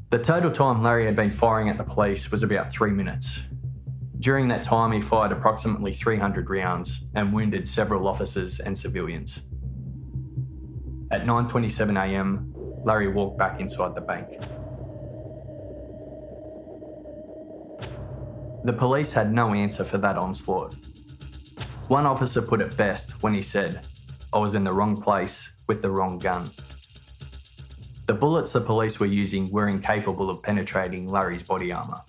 [0.09, 3.43] The total time Larry had been firing at the police was about three minutes.
[4.18, 9.43] During that time, he fired approximately 300 rounds and wounded several officers and civilians.
[11.11, 12.55] At 9:27 a.m.,
[12.87, 14.41] Larry walked back inside the bank.
[18.64, 20.77] The police had no answer for that onslaught.
[21.89, 23.87] One officer put it best when he said,
[24.33, 26.51] I was in the wrong place with the wrong gun.
[28.07, 32.01] The bullets the police were using were incapable of penetrating Larry's body armour.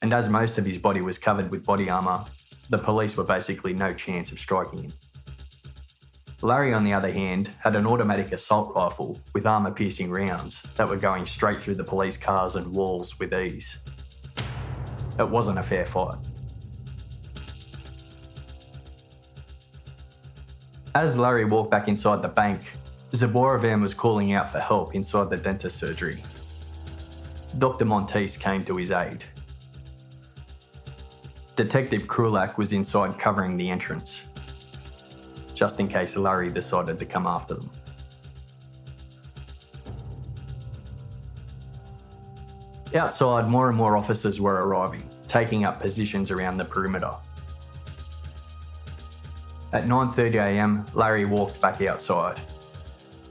[0.00, 2.24] And as most of his body was covered with body armour,
[2.70, 4.92] the police were basically no chance of striking him.
[6.42, 10.88] Larry, on the other hand, had an automatic assault rifle with armour piercing rounds that
[10.88, 13.78] were going straight through the police cars and walls with ease.
[15.18, 16.18] It wasn't a fair fight.
[20.96, 22.62] As Larry walked back inside the bank,
[23.12, 26.22] Zaborovan was calling out for help inside the dentist surgery.
[27.58, 27.84] Dr.
[27.84, 29.22] Monteith came to his aid.
[31.54, 34.22] Detective Krulak was inside covering the entrance,
[35.52, 37.70] just in case Larry decided to come after them.
[42.94, 47.16] Outside, more and more officers were arriving, taking up positions around the perimeter.
[49.72, 52.40] At 9.30am, Larry walked back outside.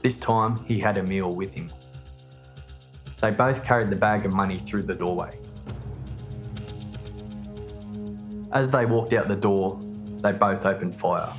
[0.02, 1.70] This time, he had Emil with him.
[3.20, 5.38] They both carried the bag of money through the doorway.
[8.52, 9.80] As they walked out the door,
[10.20, 11.32] they both opened fire.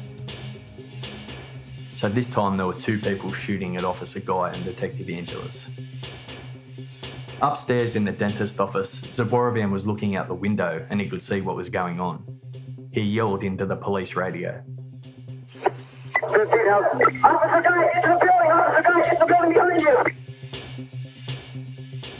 [1.95, 5.69] So this time there were two people shooting at Officer Guy and Detective Angeles.
[7.41, 11.41] Upstairs in the dentist office, Zaborovan was looking out the window and he could see
[11.41, 12.23] what was going on.
[12.91, 14.63] He yelled into the police radio.
[16.27, 18.51] Officer Guy, into the building!
[18.51, 19.97] Officer Guy, into the building behind you!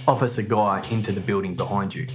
[0.08, 2.08] Officer Guy into the building behind you.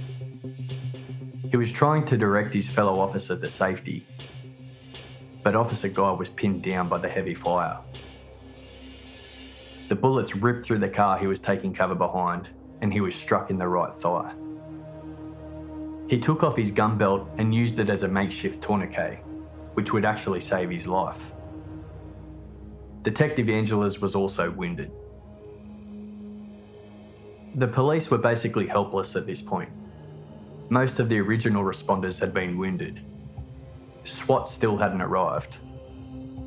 [1.51, 4.07] He was trying to direct his fellow officer to safety,
[5.43, 7.77] but Officer Guy was pinned down by the heavy fire.
[9.89, 12.49] The bullets ripped through the car he was taking cover behind,
[12.81, 14.33] and he was struck in the right thigh.
[16.07, 19.19] He took off his gun belt and used it as a makeshift tourniquet,
[19.75, 21.32] which would actually save his life.
[23.03, 24.89] Detective Angeles was also wounded.
[27.55, 29.69] The police were basically helpless at this point.
[30.69, 33.01] Most of the original responders had been wounded.
[34.05, 35.57] SWAT still hadn't arrived.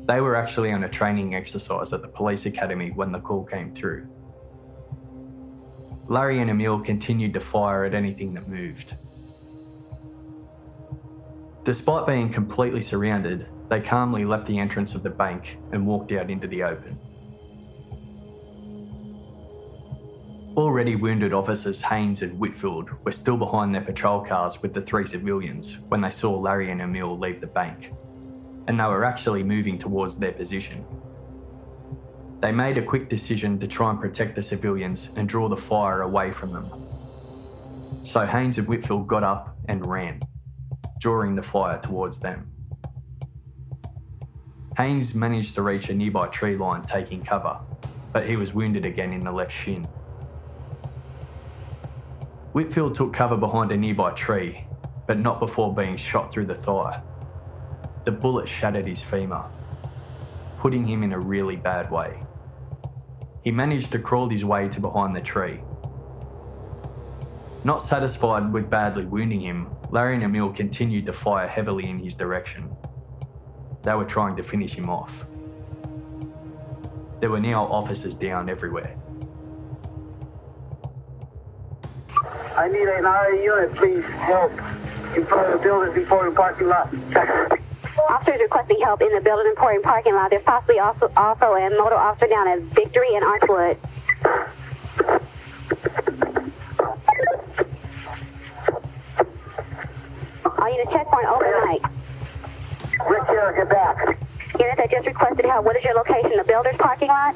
[0.07, 3.71] They were actually on a training exercise at the police academy when the call came
[3.71, 4.07] through.
[6.07, 8.95] Larry and Emil continued to fire at anything that moved.
[11.63, 16.29] Despite being completely surrounded, they calmly left the entrance of the bank and walked out
[16.29, 16.97] into the open.
[20.55, 25.05] Already wounded officers Haynes and Whitfield were still behind their patrol cars with the three
[25.05, 27.93] civilians when they saw Larry and Emil leave the bank,
[28.67, 30.83] and they were actually moving towards their position.
[32.39, 36.01] They made a quick decision to try and protect the civilians and draw the fire
[36.01, 36.71] away from them.
[38.03, 40.21] So Haynes and Whitfield got up and ran,
[40.99, 42.51] drawing the fire towards them.
[44.77, 47.57] Haynes managed to reach a nearby tree line taking cover,
[48.13, 49.85] but he was wounded again in the left shin.
[52.53, 54.65] Whitfield took cover behind a nearby tree,
[55.07, 57.01] but not before being shot through the thigh.
[58.05, 59.45] The bullet shattered his femur,
[60.59, 62.21] putting him in a really bad way.
[63.43, 65.59] He managed to crawl his way to behind the tree.
[67.63, 72.13] Not satisfied with badly wounding him, Larry and Emil continued to fire heavily in his
[72.13, 72.69] direction.
[73.83, 75.25] They were trying to finish him off.
[77.19, 78.95] There were now officers down everywhere.
[82.55, 84.03] I need an RA unit, please.
[84.05, 84.51] Help.
[85.15, 86.93] In front of the building before the parking lot.
[88.09, 90.29] Officers requesting help in the building emporium parking lot.
[90.29, 93.77] There's possibly also, also a motor officer down at Victory and Archwood.
[100.45, 101.96] Are you in a checkpoint open mic?
[103.05, 104.17] Rick here, get back.
[104.59, 105.65] Unit I just requested help.
[105.65, 106.37] What is your location?
[106.37, 107.35] The builder's parking lot?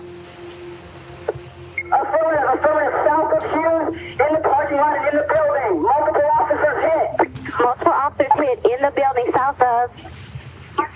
[1.91, 2.93] Affirmative, affirmative.
[3.05, 5.82] South of Hughes, in the parking lot and in the building.
[5.82, 7.30] Multiple officers hit.
[7.59, 9.91] Multiple officers hit in the building south of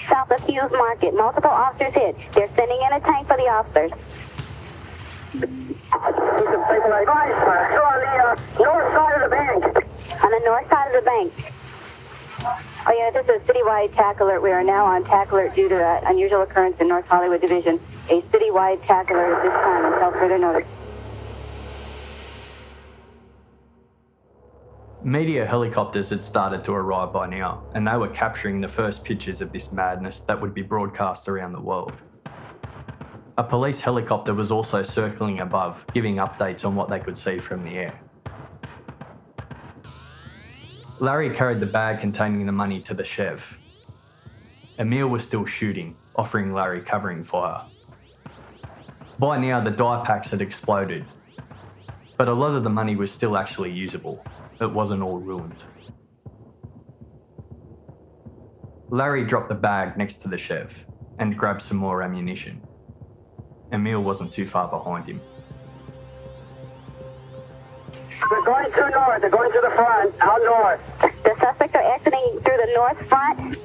[0.09, 1.13] south of Hughes Market.
[1.13, 2.15] Multiple officers hit.
[2.33, 3.91] They're sending in a tank for the officers.
[5.33, 7.69] Need some people like Guys, sir.
[7.71, 9.61] You're on the uh, north side of the bank.
[10.23, 11.33] On the north side of the bank.
[12.87, 14.43] Oh yeah, this is a citywide tack alert.
[14.43, 17.79] We are now on tack alert due to an unusual occurrence in North Hollywood Division.
[18.09, 20.67] A citywide tack alert at this time until further notice.
[25.03, 29.41] Media helicopters had started to arrive by now, and they were capturing the first pictures
[29.41, 31.93] of this madness that would be broadcast around the world.
[33.39, 37.63] A police helicopter was also circling above, giving updates on what they could see from
[37.63, 37.99] the air.
[40.99, 43.57] Larry carried the bag containing the money to the Chev.
[44.79, 47.61] Emil was still shooting, offering Larry covering fire.
[49.19, 51.03] By now, the die packs had exploded,
[52.17, 54.25] but a lot of the money was still actually usable.
[54.61, 55.65] It wasn't all ruined.
[58.89, 60.85] Larry dropped the bag next to the Chev
[61.19, 62.61] and grabbed some more ammunition.
[63.73, 65.19] Emil wasn't too far behind him.
[68.29, 69.21] They're going to north.
[69.21, 70.81] They're going to the front, out north.
[71.23, 73.57] The suspects are exiting through the north front.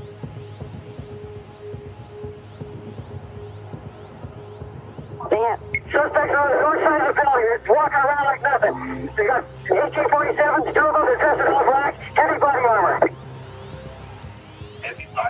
[5.31, 7.47] They have Suspects on the north side of the building.
[7.51, 9.11] They're walking around like nothing.
[9.17, 13.11] They got AK-47s, two of them are dressed in all black, heavy body armor.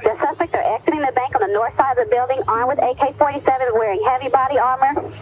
[0.02, 2.78] The suspects are exiting the bank on the north side of the building, armed with
[2.78, 5.12] AK-47s, wearing heavy body armor.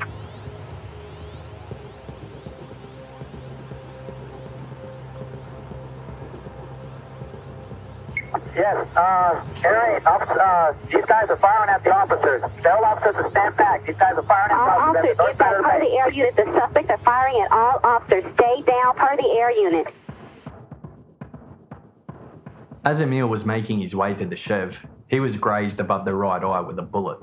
[8.59, 12.43] Yes, uh, Harry, uh, these guys are firing at the officers.
[12.61, 13.87] Tell officers to stand back.
[13.87, 15.17] These guys are firing at the All officers.
[15.17, 16.37] officers, at the north get back side of the part of the air unit.
[16.37, 18.25] The suspects are firing at all officers.
[18.35, 19.87] Stay down, part of the air unit.
[22.85, 26.43] As Emil was making his way to the Chev, he was grazed above the right
[26.43, 27.21] eye with a bullet.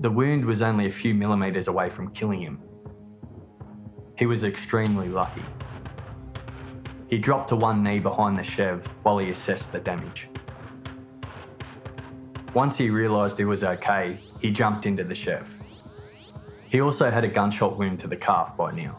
[0.00, 2.60] The wound was only a few millimetres away from killing him.
[4.18, 5.42] He was extremely lucky.
[7.12, 10.30] He dropped to one knee behind the Chev while he assessed the damage.
[12.54, 15.46] Once he realised he was okay, he jumped into the Chev.
[16.70, 18.98] He also had a gunshot wound to the calf by now.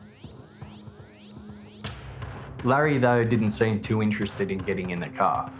[2.63, 5.51] Larry, though, didn't seem too interested in getting in the car.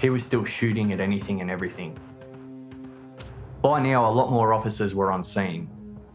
[0.00, 1.98] He was still shooting at anything and everything.
[3.60, 5.68] By now, a lot more officers were on scene,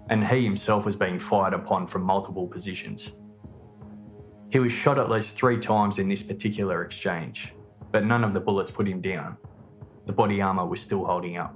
[0.09, 3.11] and he himself was being fired upon from multiple positions.
[4.55, 7.53] He was shot at least three times in this particular exchange,
[7.91, 9.35] but none of the bullets put him down.
[10.05, 11.53] The body armour was still holding up.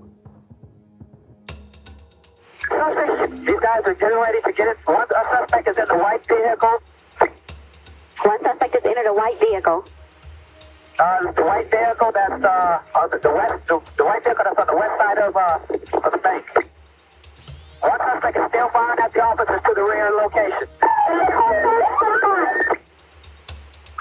[2.67, 4.77] These guys are getting ready to get it.
[4.83, 6.83] One a suspect is in the white vehicle.
[8.25, 9.85] One suspect has entered a white vehicle.
[10.99, 14.59] Uh, the white vehicle that's uh, on the, the west, the, the white vehicle that's
[14.59, 16.45] on the west side of uh, of the bank.
[17.79, 21.88] One suspect is still firing at the officers to the rear location.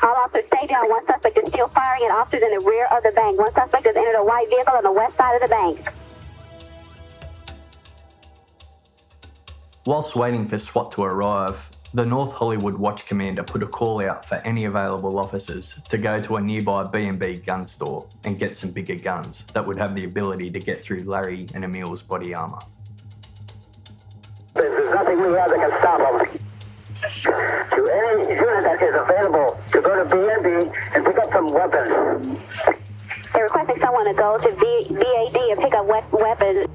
[0.03, 0.89] All officers stay down.
[0.89, 3.39] One suspect is still firing at officers in the rear of the bank.
[3.39, 5.89] One suspect has entered a white vehicle on the west side of the bank.
[9.87, 14.25] Whilst waiting for SWAT to arrive, the North Hollywood Watch Commander put a call out
[14.25, 18.71] for any available officers to go to a nearby B&B gun store and get some
[18.71, 22.59] bigger guns that would have the ability to get through Larry and Emil's body armour.
[24.53, 26.39] There's nothing we have that can stop them.
[27.71, 30.71] To any unit that is available to go to B&B
[31.05, 32.39] pick up some weapons.
[33.33, 36.69] They're requesting someone to go to v- VAD and pick up we- weapons.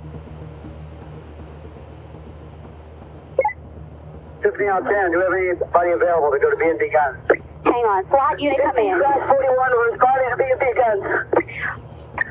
[4.42, 7.18] Tiffany out 10, do you have anybody available to go to B&B guns?
[7.64, 8.06] Hang on.
[8.10, 9.00] SWAT unit come in.
[9.00, 11.04] Crash 41 responding to B&B guns.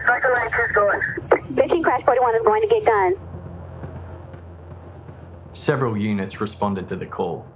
[0.06, 1.00] Second rank is going.
[1.56, 3.16] 15 Crash 41 is going to get guns.
[5.54, 7.46] Several units responded to the call.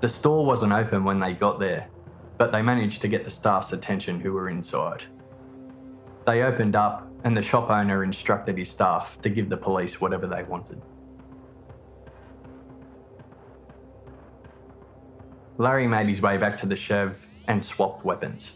[0.00, 1.88] The store wasn't open when they got there,
[2.36, 5.04] but they managed to get the staff's attention who were inside.
[6.24, 10.28] They opened up, and the shop owner instructed his staff to give the police whatever
[10.28, 10.80] they wanted.
[15.56, 18.52] Larry made his way back to the Chev and swapped weapons.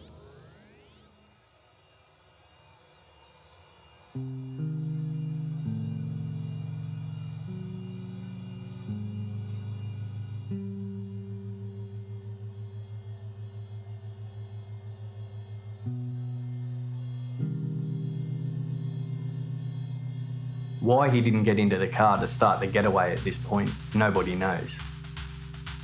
[20.83, 24.35] Why he didn't get into the car to start the getaway at this point, nobody
[24.35, 24.81] knows.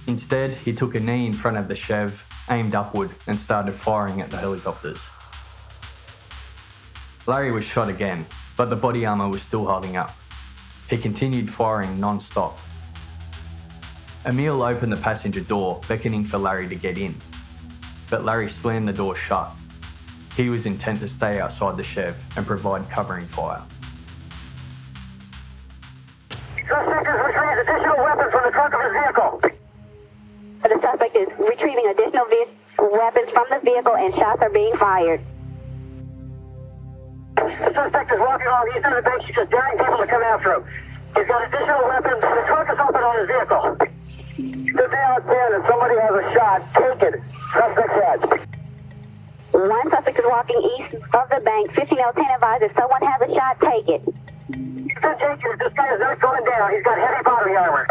[0.08, 4.20] Instead, he took a knee in front of the Chev, aimed upward, and started firing
[4.20, 5.08] at the helicopters.
[7.26, 8.26] Larry was shot again,
[8.56, 10.16] but the body armour was still holding up.
[10.90, 12.58] He continued firing non stop.
[14.26, 17.14] Emil opened the passenger door, beckoning for Larry to get in.
[18.10, 19.52] But Larry slammed the door shut.
[20.34, 23.62] He was intent to stay outside the Chev and provide covering fire.
[31.18, 32.46] Is retrieving additional ve-
[32.78, 35.20] weapons from the vehicle and shots are being fired.
[37.34, 39.22] The suspect is walking along the east end of the bank.
[39.22, 40.64] He's just daring people to come after him.
[41.16, 42.20] He's got additional weapons.
[42.22, 43.62] The trunk is open on his vehicle.
[44.38, 47.14] If they out there and somebody has a shot, take it.
[47.52, 48.20] Suspect's head.
[49.50, 51.70] One suspect is walking east of the bank.
[51.72, 54.02] 15L10 advised someone has a shot, take it.
[54.06, 55.58] Take it.
[55.58, 56.74] This guy is not going down.
[56.74, 57.86] He's got heavy body armor.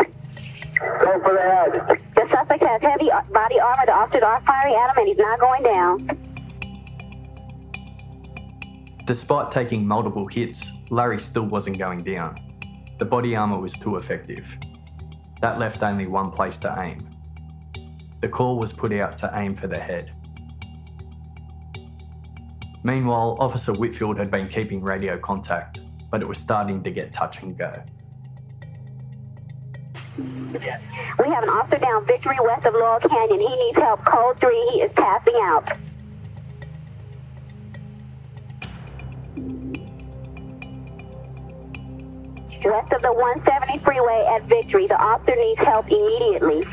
[0.80, 2.07] Go for the head.
[2.30, 3.86] Suspect has heavy body armor.
[3.86, 6.18] The officers are firing at him and he's not going down.
[9.06, 12.36] Despite taking multiple hits, Larry still wasn't going down.
[12.98, 14.58] The body armour was too effective.
[15.42, 17.08] That left only one place to aim.
[18.22, 20.12] The call was put out to aim for the head.
[22.84, 27.42] Meanwhile, Officer Whitfield had been keeping radio contact, but it was starting to get touch
[27.44, 27.74] and go.
[30.18, 33.40] We have an officer down Victory west of Laurel Canyon.
[33.40, 34.04] He needs help.
[34.06, 34.70] Code 3.
[34.72, 35.78] He is passing out.
[42.66, 44.88] West of the 170 freeway at Victory.
[44.88, 46.64] The officer needs help immediately.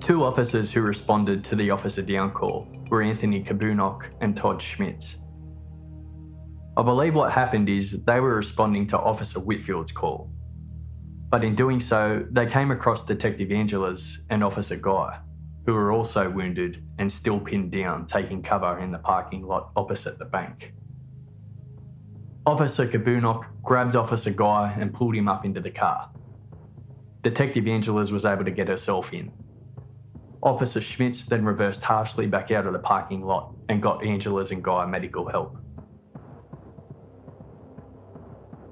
[0.00, 5.16] Two officers who responded to the officer down call were Anthony Kabunok and Todd Schmitz.
[6.76, 10.28] I believe what happened is they were responding to Officer Whitfield's call.
[11.30, 15.20] But in doing so, they came across Detective Angeles and Officer Guy,
[15.66, 20.18] who were also wounded and still pinned down, taking cover in the parking lot opposite
[20.18, 20.72] the bank.
[22.44, 26.08] Officer Kabunok grabbed Officer Guy and pulled him up into the car.
[27.22, 29.30] Detective Angeles was able to get herself in.
[30.42, 34.62] Officer Schmitz then reversed harshly back out of the parking lot and got Angeles and
[34.62, 35.56] Guy medical help.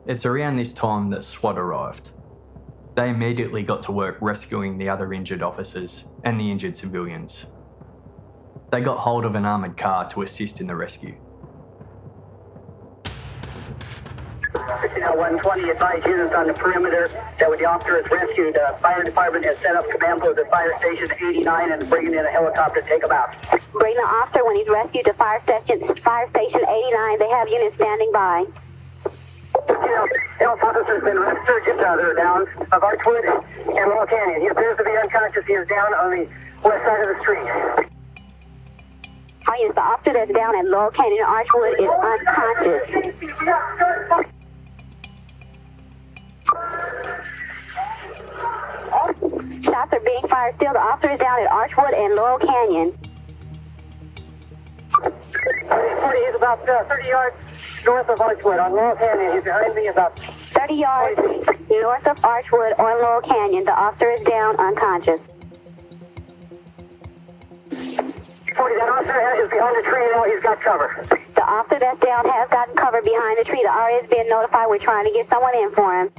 [0.05, 2.11] It's around this time that SWAT arrived.
[2.97, 7.47] They immediately got to work rescuing the other injured officers and the injured civilians.
[8.73, 11.15] They got hold of an armoured car to assist in the rescue.
[14.55, 19.05] Now 120 advised units on the perimeter that when the officer is rescued, the fire
[19.05, 22.31] department has set up command post at fire station 89 and is bringing in a
[22.31, 23.35] helicopter to take him out.
[23.73, 27.19] Bring the officer when he's rescued to fire station, fire station 89.
[27.21, 28.47] They have units standing by.
[29.69, 30.09] Know,
[30.39, 32.43] health officer's been resurgent uh, down
[32.73, 33.25] of Archwood
[33.67, 34.41] and Laurel Canyon.
[34.41, 35.45] He appears to be unconscious.
[35.47, 36.29] He is down on the
[36.65, 37.47] west side of the street.
[39.45, 42.83] How is the officer that's down at Laurel Canyon Archwood is unconscious.
[49.65, 50.73] Shots are being fired still.
[50.73, 52.99] The officer is down at Archwood and Laurel Canyon.
[54.93, 57.37] 40, he's about uh, 30 yards
[57.85, 59.33] north of Archwood on Laurel Canyon.
[59.35, 60.19] He's behind me about
[60.55, 61.21] 30 yards
[61.71, 63.65] north of Archwood on Laurel Canyon.
[63.65, 65.21] The officer is down unconscious.
[67.71, 68.77] 40.
[68.77, 70.25] That officer is behind the tree now.
[70.25, 71.07] He's got cover.
[71.35, 73.63] The officer that's down has gotten cover behind the tree.
[73.63, 74.69] The RA is being notified.
[74.69, 76.11] We're trying to get someone in for him.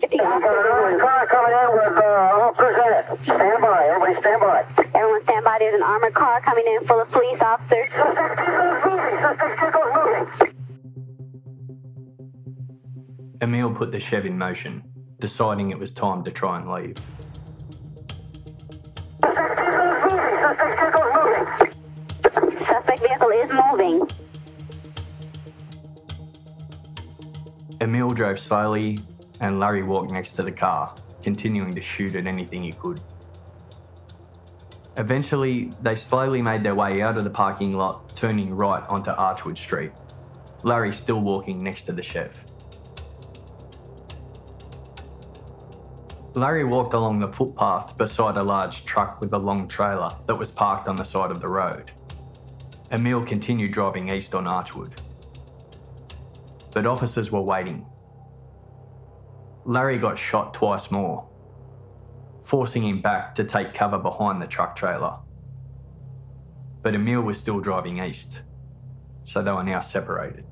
[0.00, 0.88] Get the We've got officer.
[0.88, 3.04] another car coming in with uh, officers in it.
[3.24, 3.84] Stand by.
[3.84, 4.64] Everybody stand by.
[4.94, 5.56] Everyone stand by.
[5.58, 7.88] There's an armored car coming in full of police officers.
[7.92, 9.18] Suspect vehicle's moving.
[9.20, 10.26] Suspect vehicle's moving.
[13.42, 14.82] Emil put the Chev in motion,
[15.18, 16.96] deciding it was time to try and leave.
[19.22, 20.36] Suspect vehicle's moving.
[20.40, 21.44] Suspect vehicle's moving.
[22.66, 24.08] Suspect vehicle is moving.
[27.82, 28.98] Emil drove slowly,
[29.40, 33.00] and Larry walked next to the car, continuing to shoot at anything he could.
[34.96, 39.56] Eventually, they slowly made their way out of the parking lot, turning right onto Archwood
[39.56, 39.92] Street.
[40.62, 42.38] Larry still walking next to the Chev.
[46.34, 50.50] Larry walked along the footpath beside a large truck with a long trailer that was
[50.50, 51.90] parked on the side of the road.
[52.92, 54.92] Emil continued driving east on Archwood.
[56.72, 57.84] But officers were waiting.
[59.64, 61.26] Larry got shot twice more,
[62.44, 65.16] forcing him back to take cover behind the truck trailer.
[66.82, 68.40] But Emil was still driving east,
[69.24, 70.44] so they were now separated.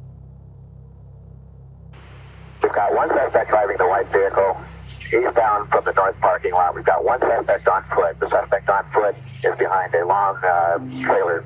[2.63, 4.61] We've got one suspect driving the white vehicle
[5.07, 6.75] eastbound from the north parking lot.
[6.75, 8.21] We've got one suspect on foot.
[8.21, 11.45] The suspect on foot is behind a long uh, trailer,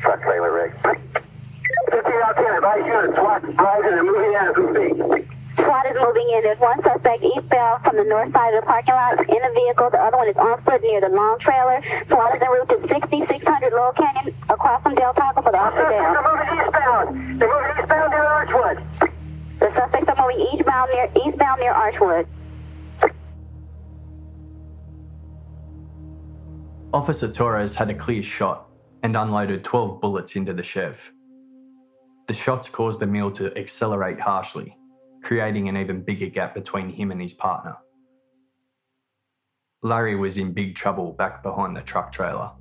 [0.00, 0.72] truck trailer rig.
[0.82, 3.14] 50 out 10 advised units.
[3.14, 5.36] SWAT arrived and they're moving in as we speak.
[5.56, 6.42] SWAT is moving in.
[6.42, 9.90] There's one suspect eastbound from the north side of the parking lot in a vehicle.
[9.90, 11.80] The other one is on foot near the long trailer.
[12.08, 15.88] SWAT is en route to 6600 Laurel Canyon across from Del Taco for the officer
[15.88, 16.16] Suspects down.
[16.16, 17.40] are moving eastbound.
[17.40, 18.76] They're moving eastbound down Archwood.
[19.58, 22.26] The suspects are moving eastbound near eastbound near Archwood.
[26.92, 28.68] Officer Torres had a clear shot
[29.02, 31.12] and unloaded 12 bullets into the Chev.
[32.26, 34.76] The shots caused the meal to accelerate harshly,
[35.26, 37.76] creating an even bigger gap between him and his partner.
[39.82, 42.52] Larry was in big trouble back behind the truck trailer.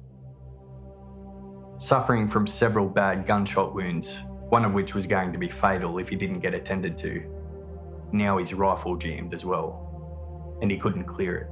[1.77, 6.09] Suffering from several bad gunshot wounds, one of which was going to be fatal if
[6.09, 7.23] he didn't get attended to.
[8.11, 11.49] Now his rifle jammed as well, and he couldn't clear it.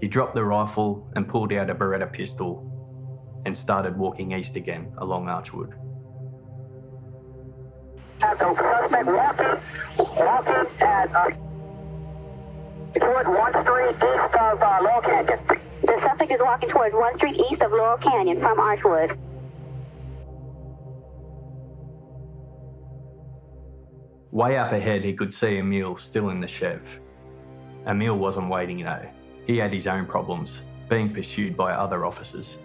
[0.00, 4.92] He dropped the rifle and pulled out a Beretta pistol and started walking east again
[4.98, 5.87] along Archwood.
[8.20, 11.30] At the suspect walking, walking at uh,
[12.98, 15.38] toward 1 Street east of uh, Laurel Canyon.
[15.82, 19.16] The suspect is walking towards 1 Street east of Laurel Canyon from Archwood.
[24.32, 27.00] Way up ahead, he could see Emil still in the Chev.
[27.86, 29.08] Emil wasn't waiting though.
[29.46, 32.58] He had his own problems, being pursued by other officers.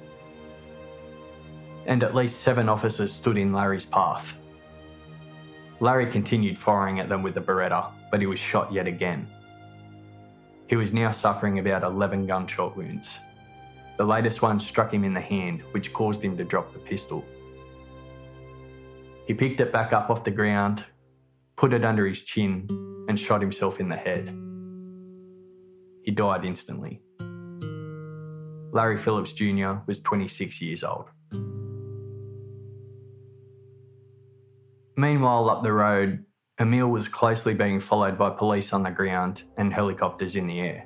[1.85, 4.35] And at least seven officers stood in Larry's path.
[5.79, 9.27] Larry continued firing at them with the Beretta, but he was shot yet again.
[10.67, 13.19] He was now suffering about 11 gunshot wounds.
[13.97, 17.23] The latest one struck him in the hand, which caused him to drop the pistol.
[19.27, 20.85] He picked it back up off the ground,
[21.55, 22.67] put it under his chin,
[23.07, 24.35] and shot himself in the head.
[26.03, 27.01] He died instantly.
[28.73, 29.73] Larry Phillips Jr.
[29.85, 31.09] was 26 years old.
[34.95, 36.23] Meanwhile, up the road,
[36.59, 40.85] Emil was closely being followed by police on the ground and helicopters in the air.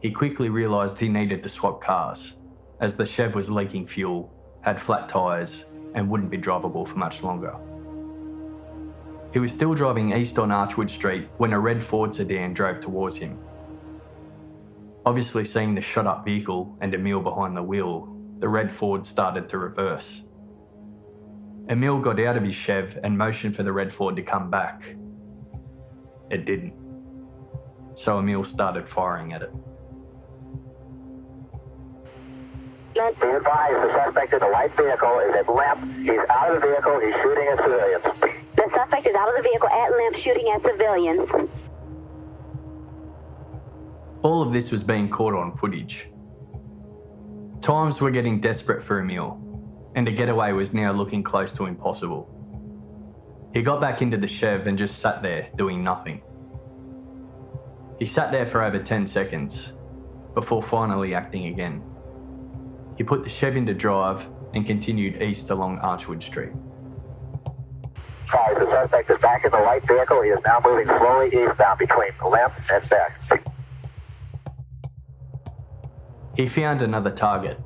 [0.00, 2.36] He quickly realised he needed to swap cars,
[2.80, 4.32] as the Chev was leaking fuel,
[4.62, 7.54] had flat tyres, and wouldn't be drivable for much longer.
[9.32, 13.16] He was still driving east on Archwood Street when a red Ford sedan drove towards
[13.16, 13.38] him.
[15.04, 19.48] Obviously, seeing the shot up vehicle and Emil behind the wheel, the red Ford started
[19.50, 20.22] to reverse.
[21.68, 24.82] Emil got out of his Chev and motioned for the red Ford to come back.
[26.30, 26.74] It didn't.
[27.94, 29.50] So Emil started firing at it.
[32.94, 35.98] Be advised, the suspect in the white vehicle is at limp.
[35.98, 37.00] He's out of the vehicle.
[37.00, 38.02] He's shooting at civilians.
[38.56, 41.28] The suspect is out of the vehicle at limp shooting at civilians.
[44.22, 46.08] All of this was being caught on footage.
[47.60, 49.40] Times were getting desperate for Emil,
[49.96, 52.30] and a getaway was now looking close to impossible.
[53.54, 56.20] He got back into the Chev and just sat there doing nothing.
[57.98, 59.72] He sat there for over 10 seconds
[60.34, 61.82] before finally acting again.
[62.98, 66.52] He put the Chev into drive and continued east along Archwood Street.
[68.30, 70.20] Five, the suspect is back in the white vehicle.
[70.22, 73.12] He is now moving slowly eastbound between Limp and Beck.
[76.34, 77.58] He found another target,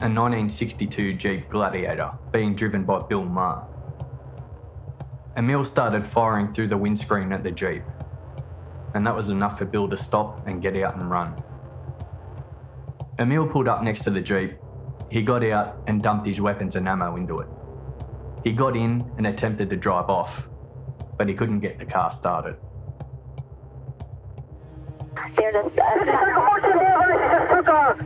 [0.00, 3.66] a 1962 Jeep Gladiator being driven by Bill Maher.
[5.36, 7.82] Emil started firing through the windscreen at the Jeep,
[8.94, 11.34] and that was enough for Bill to stop and get out and run.
[13.18, 14.54] Emil pulled up next to the Jeep.
[15.10, 17.48] He got out and dumped his weapons and ammo into it.
[18.42, 20.48] He got in and attempted to drive off,
[21.18, 22.56] but he couldn't get the car started.
[25.36, 25.70] There's a,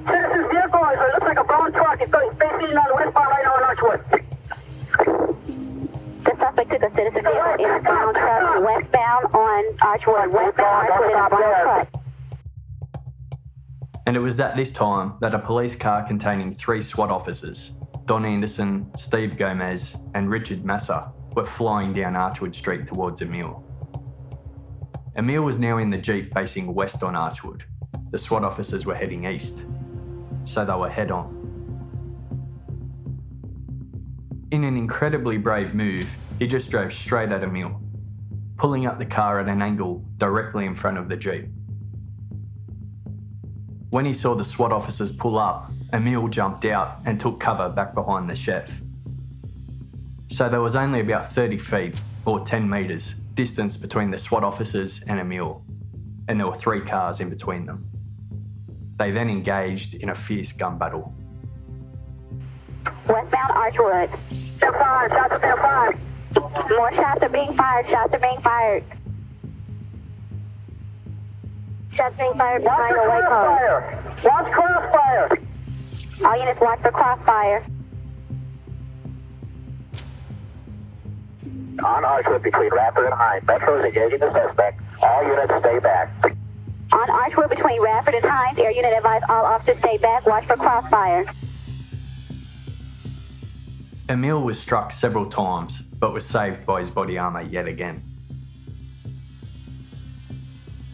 [0.07, 1.44] This is like a
[1.95, 3.25] motion there, he just took a citizen's vehicle.
[3.25, 3.45] It looks like a brown truck.
[3.45, 4.25] He's going facing on the westbound right now on Archwood.
[6.25, 11.11] the suspect took a citizen vehicle in a brown truck westbound on Archwood, westbound Archwood
[11.11, 11.89] in a brown truck.
[14.07, 17.73] And it was at this time that a police car containing three SWAT officers,
[18.05, 23.65] Don Anderson, Steve Gomez, and Richard Massa, were flying down Archwood Street towards Emil.
[25.17, 27.63] Emil was now in the Jeep facing west on Archwood.
[28.11, 29.65] The SWAT officers were heading east,
[30.45, 31.34] so they were head on.
[34.55, 37.77] In an incredibly brave move, he just drove straight at Emil,
[38.57, 41.49] pulling up the car at an angle directly in front of the Jeep.
[43.91, 47.95] When he saw the SWAT officers pull up, Emil jumped out and took cover back
[47.95, 48.81] behind the Chev.
[50.31, 55.03] So there was only about 30 feet, or 10 metres, distance between the SWAT officers
[55.09, 55.65] and Emil,
[56.29, 57.91] and there were three cars in between them.
[59.01, 61.13] They then engaged in a fierce gun battle.
[63.09, 64.19] Westbound Archwood.
[64.57, 66.01] Step five, shots at step five.
[66.71, 67.89] More shots are being fired.
[67.89, 68.85] Shots are being fired.
[71.93, 74.01] Shots being fired behind the the white car.
[74.23, 74.23] crossfire.
[74.25, 75.39] Watch crossfire.
[76.25, 77.67] All units watch for crossfire.
[81.85, 83.45] On Archwood between Radford and Hine.
[83.47, 84.81] Metro is engaging the suspect.
[85.03, 86.11] All units stay back.
[86.93, 90.25] On Archwood between Radford and Hines, air unit advise all officers stay back.
[90.25, 91.27] Watch for crossfire.
[94.11, 98.03] Emil was struck several times, but was saved by his body armour yet again.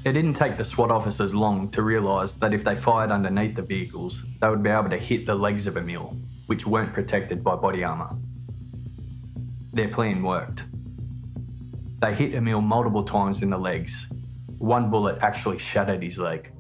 [0.04, 3.62] It didn't take the SWAT officers long to realise that if they fired underneath the
[3.62, 7.56] vehicles, they would be able to hit the legs of Emil, which weren't protected by
[7.56, 8.10] body armour.
[9.72, 10.64] Their plan worked.
[12.00, 14.06] They hit Emil multiple times in the legs.
[14.58, 16.52] One bullet actually shattered his leg.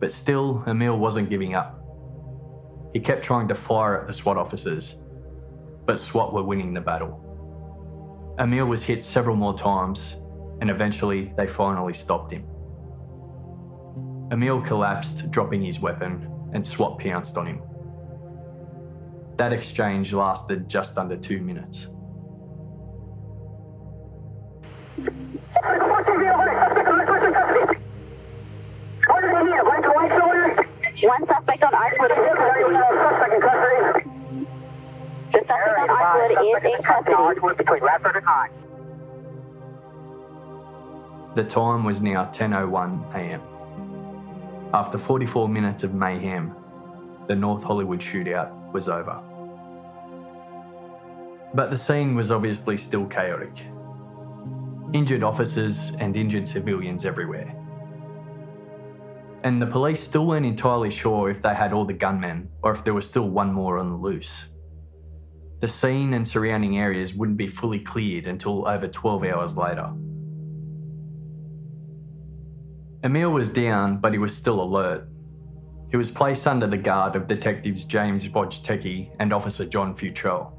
[0.00, 1.78] But still, Emil wasn't giving up.
[2.94, 4.96] He kept trying to fire at the SWAT officers,
[5.86, 7.22] but SWAT were winning the battle.
[8.38, 10.16] Emil was hit several more times,
[10.60, 12.44] and eventually they finally stopped him.
[14.32, 17.62] Emil collapsed, dropping his weapon, and SWAT pounced on him.
[19.36, 21.88] That exchange lasted just under two minutes.
[31.02, 32.26] One suspect on Archwood.
[35.36, 37.56] The suspect on Archwood is in custody.
[37.58, 38.48] between Radford and High.
[41.34, 43.42] The time was now 10:01 a.m.
[44.72, 46.54] After 44 minutes of mayhem,
[47.26, 49.20] the North Hollywood shootout was over.
[51.52, 53.62] But the scene was obviously still chaotic.
[54.94, 57.54] Injured officers and injured civilians everywhere.
[59.44, 62.84] And the police still weren't entirely sure if they had all the gunmen or if
[62.84, 64.46] there was still one more on the loose.
[65.60, 69.90] The scene and surrounding areas wouldn't be fully cleared until over 12 hours later.
[73.02, 75.08] Emil was down, but he was still alert.
[75.90, 80.52] He was placed under the guard of Detectives James Wojtecki and Officer John Futrell.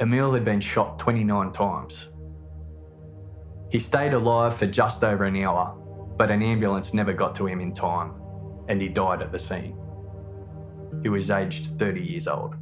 [0.00, 2.08] Emil had been shot 29 times.
[3.70, 5.76] He stayed alive for just over an hour,
[6.16, 8.14] but an ambulance never got to him in time,
[8.68, 9.76] and he died at the scene.
[11.02, 12.54] He was aged 30 years old.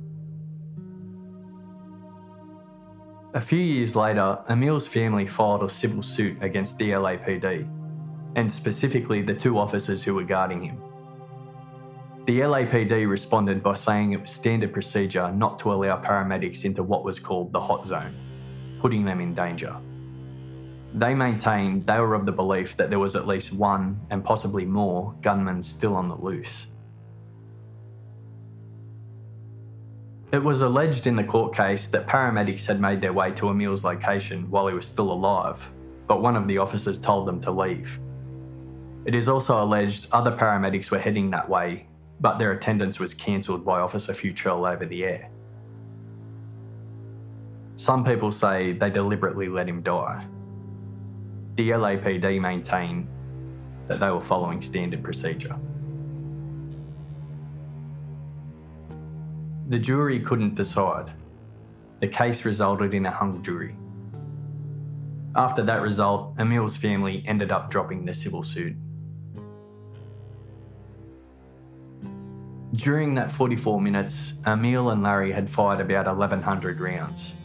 [3.33, 7.65] A few years later, Emil's family filed a civil suit against the LAPD,
[8.35, 10.83] and specifically the two officers who were guarding him.
[12.27, 17.05] The LAPD responded by saying it was standard procedure not to allow paramedics into what
[17.05, 18.17] was called the hot zone,
[18.81, 19.77] putting them in danger.
[20.95, 24.65] They maintained they were of the belief that there was at least one, and possibly
[24.65, 26.67] more, gunmen still on the loose.
[30.33, 33.83] It was alleged in the court case that paramedics had made their way to Emil's
[33.83, 35.69] location while he was still alive,
[36.07, 37.99] but one of the officers told them to leave.
[39.07, 41.89] It is also alleged other paramedics were heading that way,
[42.21, 45.31] but their attendance was cancelled by Officer Futrell over the air.
[47.75, 50.25] Some people say they deliberately let him die.
[51.57, 53.09] The LAPD maintain
[53.89, 55.59] that they were following standard procedure.
[59.71, 61.13] The jury couldn't decide.
[62.01, 63.77] The case resulted in a hung jury.
[65.37, 68.75] After that result, Emil's family ended up dropping the civil suit.
[72.75, 77.37] During that 44 minutes, Emil and Larry had fired about 1,100 rounds.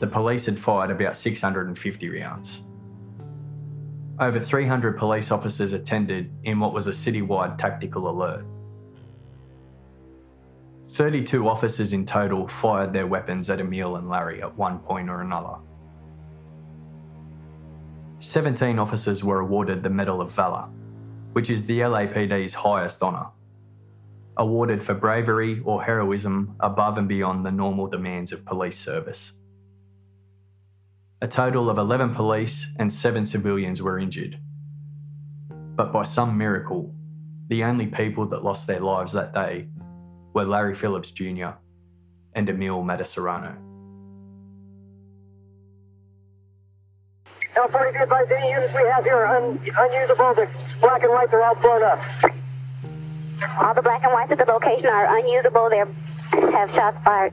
[0.00, 2.62] The police had fired about 650 rounds.
[4.18, 8.44] Over 300 police officers attended in what was a citywide tactical alert.
[10.96, 15.20] 32 officers in total fired their weapons at Emil and Larry at one point or
[15.20, 15.56] another.
[18.20, 20.70] 17 officers were awarded the Medal of Valour,
[21.32, 23.26] which is the LAPD's highest honour,
[24.38, 29.34] awarded for bravery or heroism above and beyond the normal demands of police service.
[31.20, 34.40] A total of 11 police and 7 civilians were injured.
[35.50, 36.94] But by some miracle,
[37.48, 39.68] the only people that lost their lives that day
[40.36, 41.56] were Larry Phillips Jr.
[42.34, 43.56] and Emil Matasareanu.
[47.54, 50.34] How 42 advise any units we have here are un- unusable.
[50.34, 50.46] The
[50.82, 51.98] black and whites are all blown up.
[53.62, 55.70] All the black and whites at the location are unusable.
[55.70, 55.78] They
[56.52, 57.32] have shots fired.